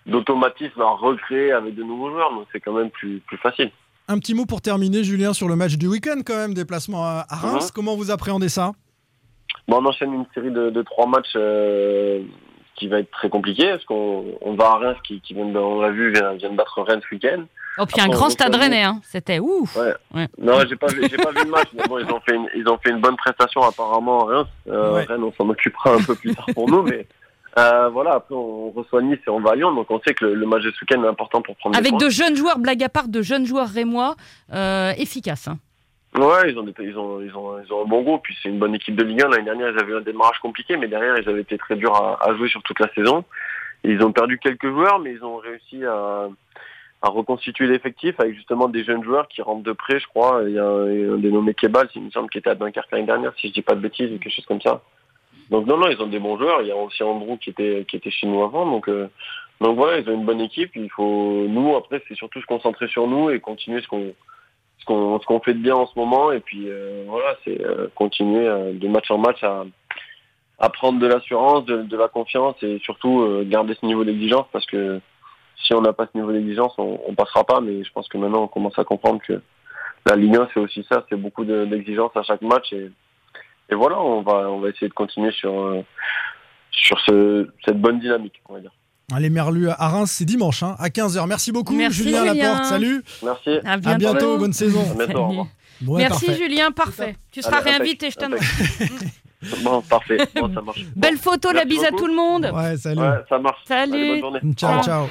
d'automatisme 0.06 0.82
à 0.82 0.92
recréer 0.92 1.52
avec 1.52 1.74
de 1.74 1.82
nouveaux 1.82 2.12
joueurs. 2.12 2.32
Donc 2.32 2.46
c'est 2.52 2.60
quand 2.60 2.74
même 2.74 2.92
plus, 2.92 3.20
plus 3.22 3.38
facile. 3.38 3.72
Un 4.08 4.20
petit 4.20 4.36
mot 4.36 4.46
pour 4.46 4.62
terminer, 4.62 5.04
Julien, 5.04 5.34
sur 5.34 5.48
le 5.48 5.56
match 5.56 5.78
du 5.78 5.88
week-end, 5.88 6.22
quand 6.24 6.36
même, 6.36 6.54
déplacement 6.54 7.04
à, 7.04 7.26
à 7.28 7.36
Reims. 7.36 7.66
Mhm. 7.66 7.72
Comment 7.74 7.96
vous 7.96 8.12
appréhendez 8.12 8.50
ça? 8.50 8.74
Bon, 9.68 9.78
on 9.82 9.86
enchaîne 9.86 10.14
une 10.14 10.28
série 10.36 10.52
de, 10.52 10.70
de 10.70 10.82
trois 10.84 11.08
matchs 11.08 11.34
euh, 11.36 12.22
qui 12.76 12.88
va 12.88 13.00
être 13.00 13.12
très 13.12 13.30
compliqué 13.30 13.70
parce 13.72 13.86
qu'on 13.86 14.26
on 14.42 14.54
va 14.56 14.66
à 14.66 14.76
Reims 14.78 14.98
qui, 15.04 15.22
qui 15.22 15.34
vient 15.34 15.46
de, 15.46 15.58
on 15.58 15.82
l'a 15.82 15.90
vu, 15.92 16.12
vient, 16.12 16.34
vient 16.34 16.50
de 16.50 16.56
battre 16.56 16.82
Rennes 16.82 17.02
ce 17.10 17.16
week-end. 17.16 17.44
Oh, 17.78 17.86
puis 17.86 18.00
un 18.02 18.08
grand 18.08 18.30
stade 18.30 18.56
rennais, 18.56 18.84
hein. 18.84 19.00
c'était 19.04 19.40
ouf. 19.40 19.78
Non, 20.38 20.54
j'ai 20.70 20.76
pas 20.78 20.88
vu, 20.88 21.02
j'ai 21.10 21.18
pas 21.18 21.32
vu 21.32 21.44
le 21.44 21.50
match, 21.52 21.68
mais 21.74 21.84
bon, 21.88 22.00
ils 22.00 22.10
ont 22.12 22.22
fait 22.22 22.36
une, 22.36 22.48
ils 22.56 22.68
ont 22.70 22.78
fait 22.78 22.92
une 22.92 23.02
bonne 23.02 23.18
prestation 23.18 23.62
apparemment 23.64 24.30
à 24.30 24.34
Reims. 24.38 24.48
Euh, 24.70 24.94
Ouais. 24.94 25.04
Rennes, 25.04 25.24
on 25.24 25.34
s'en 25.34 25.50
occupera 25.50 25.94
un 25.96 26.02
peu 26.02 26.16
plus 26.16 26.34
tard 26.34 26.46
pour 26.54 26.70
nous, 26.70 26.84
mais 26.84 27.06
euh, 27.58 27.90
voilà. 27.90 28.14
Après, 28.16 28.34
on 28.36 28.72
reçoit 28.72 29.02
Nice 29.02 29.20
et 29.28 29.30
on 29.30 29.40
va 29.42 29.52
à 29.52 29.56
Lyon, 29.56 29.74
donc 29.74 29.88
on 29.92 30.00
sait 30.02 30.14
que 30.14 30.24
le, 30.26 30.36
le 30.36 30.46
match 30.46 30.64
de 30.64 30.72
ce 30.72 30.78
week-end 30.82 31.04
est 31.04 31.08
important 31.08 31.42
pour 31.42 31.56
prendre 31.58 31.74
des 31.76 31.80
Avec 31.80 31.92
points. 31.92 32.06
de 32.06 32.10
jeunes 32.10 32.36
joueurs, 32.36 32.60
blague 32.60 32.82
à 32.84 32.90
part, 32.90 33.08
de 33.10 33.22
jeunes 33.22 33.46
joueurs 33.46 33.68
rémois 33.70 34.16
euh, 34.54 34.92
efficaces. 34.98 35.48
hein. 35.50 35.58
Ouais, 36.18 36.50
ils 36.50 36.58
ont, 36.58 36.64
des, 36.64 36.74
ils 36.80 36.98
ont, 36.98 37.22
ils 37.22 37.36
ont, 37.36 37.62
ils 37.62 37.74
ont 37.74 37.84
un 37.84 37.88
bon 37.88 38.02
groupe. 38.02 38.24
Puis 38.24 38.38
c'est 38.42 38.50
une 38.50 38.60
bonne 38.60 38.74
équipe 38.76 38.96
de 38.96 39.04
Ligue 39.04 39.22
1. 39.24 39.30
L'année 39.30 39.44
dernière, 39.44 39.70
ils 39.70 39.80
avaient 39.80 39.96
un 39.96 40.02
démarrage 40.02 40.40
compliqué, 40.40 40.78
mais 40.78 40.88
derrière, 40.88 41.18
ils 41.18 41.28
avaient 41.28 41.42
été 41.42 41.58
très 41.58 41.76
durs 41.76 41.96
à, 41.96 42.18
à 42.26 42.36
jouer 42.36 42.48
sur 42.48 42.64
toute 42.64 42.80
la 42.80 42.92
saison. 42.94 43.26
Ils 43.84 44.02
ont 44.04 44.12
perdu 44.12 44.40
quelques 44.40 44.68
joueurs, 44.68 45.00
mais 45.00 45.12
ils 45.12 45.24
ont 45.24 45.38
réussi 45.38 45.86
à, 45.86 46.28
à 47.02 47.10
reconstituer 47.10 47.68
l'effectif 47.68 48.20
avec 48.20 48.34
justement 48.34 48.70
des 48.70 48.84
jeunes 48.84 49.04
joueurs 49.04 49.28
qui 49.28 49.42
rentrent 49.42 49.64
de 49.64 49.74
près, 49.74 50.00
je 50.00 50.08
crois. 50.08 50.42
Il 50.48 50.54
y 50.54 50.60
a 50.60 50.66
un, 50.66 51.16
un 51.16 51.18
dénommé 51.18 51.54
Kebal, 51.54 51.90
il 51.96 52.04
me 52.04 52.12
semble, 52.12 52.30
qui 52.30 52.38
était 52.38 52.50
à 52.50 52.56
Dunkerque 52.56 52.92
l'année 52.92 53.06
dernière, 53.06 53.34
si 53.38 53.50
je 53.50 53.54
dis 53.54 53.62
pas 53.62 53.76
de 53.76 53.82
bêtises, 53.82 54.12
ou 54.12 54.18
quelque 54.18 54.34
chose 54.34 54.46
comme 54.46 54.62
ça. 54.62 54.82
Donc 55.50 55.68
non, 55.68 55.78
non, 55.78 55.90
ils 55.90 56.02
ont 56.02 56.08
des 56.08 56.20
bons 56.20 56.38
joueurs. 56.38 56.62
Il 56.62 56.68
y 56.68 56.72
a 56.72 56.76
aussi 56.76 57.04
Andrew 57.04 57.38
qui 57.38 57.50
était, 57.50 57.86
qui 57.88 57.98
était 57.98 58.10
chez 58.10 58.26
nous 58.26 58.42
avant. 58.42 58.66
Donc, 58.66 58.88
euh, 58.88 59.08
donc 59.62 59.76
voilà, 59.76 60.00
ils 60.00 60.10
ont 60.10 60.14
une 60.14 60.26
bonne 60.26 60.42
équipe. 60.42 60.72
Il 60.76 60.90
faut, 60.90 61.46
nous, 61.48 61.76
après, 61.76 62.02
c'est 62.08 62.16
surtout 62.16 62.42
se 62.42 62.46
concentrer 62.48 62.88
sur 62.88 63.08
nous 63.08 63.30
et 63.30 63.40
continuer 63.40 63.82
ce 63.82 63.88
qu'on, 63.88 64.16
ce 64.86 64.94
qu'on 64.94 65.20
ce 65.20 65.26
qu'on 65.26 65.40
fait 65.40 65.54
de 65.54 65.60
bien 65.60 65.76
en 65.76 65.88
ce 65.88 65.98
moment. 65.98 66.32
Et 66.32 66.40
puis 66.40 66.66
euh, 66.68 67.04
voilà 67.08 67.36
c'est 67.44 67.60
euh, 67.62 67.88
continuer 67.96 68.48
euh, 68.48 68.74
de 68.74 68.88
match 68.88 69.10
en 69.10 69.18
match 69.18 69.44
à, 69.44 70.70
prendre 70.70 71.00
de 71.00 71.08
l'assurance 71.08 71.66
de, 71.66 71.98
la 71.98 72.08
confiance 72.08 72.56
et 72.64 72.80
surtout 72.80 73.44
garder 73.46 73.76
ce 73.80 73.86
niveau 73.86 74.04
d'exigence 74.04 74.46
parce 74.52 74.66
que 74.66 75.00
si 75.64 75.74
on 75.74 75.82
n'a 75.82 75.94
pas 75.94 76.08
ce 76.12 76.18
niveau 76.18 76.32
d'exigence 76.32 76.74
on, 76.78 77.14
passera 77.16 77.44
pas. 77.44 77.60
Mais 77.62 77.84
je 77.84 77.92
pense 77.92 78.08
que 78.08 78.18
maintenant 78.18 78.44
on 78.44 78.48
commence 78.48 78.78
à 78.80 78.84
comprendre 78.84 79.22
que 79.22 79.42
la 80.06 80.16
Ligue 80.16 80.38
1 80.38 80.50
c'est 80.54 80.60
aussi 80.60 80.86
ça. 80.90 81.06
C'est 81.10 81.18
beaucoup 81.18 81.46
de- 81.46 81.66
d'exigence 81.66 82.12
à 82.16 82.24
chaque 82.24 82.42
match. 82.42 82.72
Et, 82.74 82.90
et 83.70 83.76
voilà 83.76 84.00
on 84.00 84.22
va 84.22 84.50
on 84.50 84.60
va 84.60 84.70
essayer 84.70 84.88
de 84.88 84.94
continuer 84.94 85.32
sur 85.32 85.84
sur 86.72 87.00
ce, 87.02 87.50
cette 87.66 87.80
bonne 87.80 88.00
dynamique 88.00 88.42
on 88.48 88.54
va 88.54 88.60
dire 88.62 88.72
Les 89.20 89.30
Merlus 89.30 89.70
à 89.70 89.88
Reims, 89.90 90.12
c'est 90.12 90.26
dimanche, 90.26 90.64
hein, 90.64 90.76
à 90.80 90.90
15h. 90.90 91.28
Merci 91.28 91.52
beaucoup, 91.52 91.76
Merci, 91.76 92.04
Julien 92.04 92.26
Julien. 92.26 92.34
Laporte. 92.54 92.66
Salut. 92.66 93.04
merci 93.24 93.50
À 93.64 93.74
À 93.74 93.98
bientôt, 93.98 94.38
bonne 94.38 94.54
saison. 94.54 94.84
À 94.92 95.06
bientôt, 95.06 95.20
au 95.20 95.28
revoir. 95.28 95.48
Ouais, 95.86 96.02
Merci 96.04 96.26
parfait. 96.28 96.42
Julien, 96.42 96.72
parfait. 96.72 97.16
Tu 97.32 97.42
seras 97.42 97.58
Allez, 97.58 97.72
réinvité, 97.72 98.10
je 98.10 98.16
t'annonce. 98.16 98.40
bon 99.64 99.82
parfait 99.82 100.18
bon 100.36 100.52
ça 100.54 100.62
marche 100.62 100.86
Belle 100.96 101.18
photo, 101.18 101.52
la 101.52 101.66
bise 101.66 101.84
à 101.84 101.92
tout 101.92 102.08
le 102.08 102.16
monde. 102.16 102.50
Ouais, 102.54 102.78
salut. 102.78 103.02
ouais 103.02 103.18
ça 103.30 103.38
marche 103.38 103.60
Salut. 103.68 103.94
Allez, 103.94 104.22
bonne 104.22 104.40
journée 104.40 104.54
Ciao, 104.56 104.82
ciao. 104.82 105.08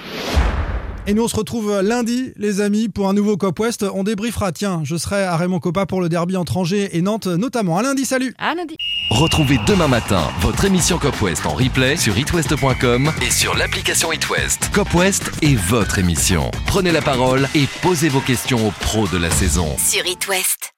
Et 1.06 1.12
nous, 1.12 1.24
on 1.24 1.28
se 1.28 1.36
retrouve 1.36 1.80
lundi, 1.82 2.32
les 2.36 2.62
amis, 2.62 2.88
pour 2.88 3.08
un 3.08 3.12
nouveau 3.12 3.36
Cop 3.36 3.60
West. 3.60 3.84
On 3.94 4.04
débriefera. 4.04 4.52
Tiens, 4.52 4.80
je 4.84 4.96
serai 4.96 5.22
à 5.22 5.36
Raymond 5.36 5.60
Coppa 5.60 5.84
pour 5.84 6.00
le 6.00 6.08
derby 6.08 6.36
entre 6.36 6.56
Angers 6.56 6.96
et 6.96 7.02
Nantes, 7.02 7.26
notamment. 7.26 7.76
À 7.76 7.82
lundi, 7.82 8.06
salut. 8.06 8.34
À 8.38 8.54
lundi. 8.54 8.76
Retrouvez 9.10 9.58
demain 9.66 9.88
matin 9.88 10.22
votre 10.40 10.64
émission 10.64 10.98
Cop 10.98 11.20
West 11.20 11.44
en 11.44 11.52
replay 11.54 11.96
sur 11.98 12.16
itwest.com 12.16 13.12
et 13.20 13.30
sur 13.30 13.54
l'application 13.54 14.12
itwest. 14.12 14.70
Cop 14.72 14.94
West 14.94 15.30
est 15.42 15.56
votre 15.56 15.98
émission. 15.98 16.50
Prenez 16.66 16.90
la 16.90 17.02
parole 17.02 17.48
et 17.54 17.66
posez 17.82 18.08
vos 18.08 18.20
questions 18.20 18.68
aux 18.68 18.72
pros 18.72 19.06
de 19.08 19.18
la 19.18 19.30
saison. 19.30 19.76
Sur 19.78 20.06
It 20.06 20.26
West. 20.26 20.70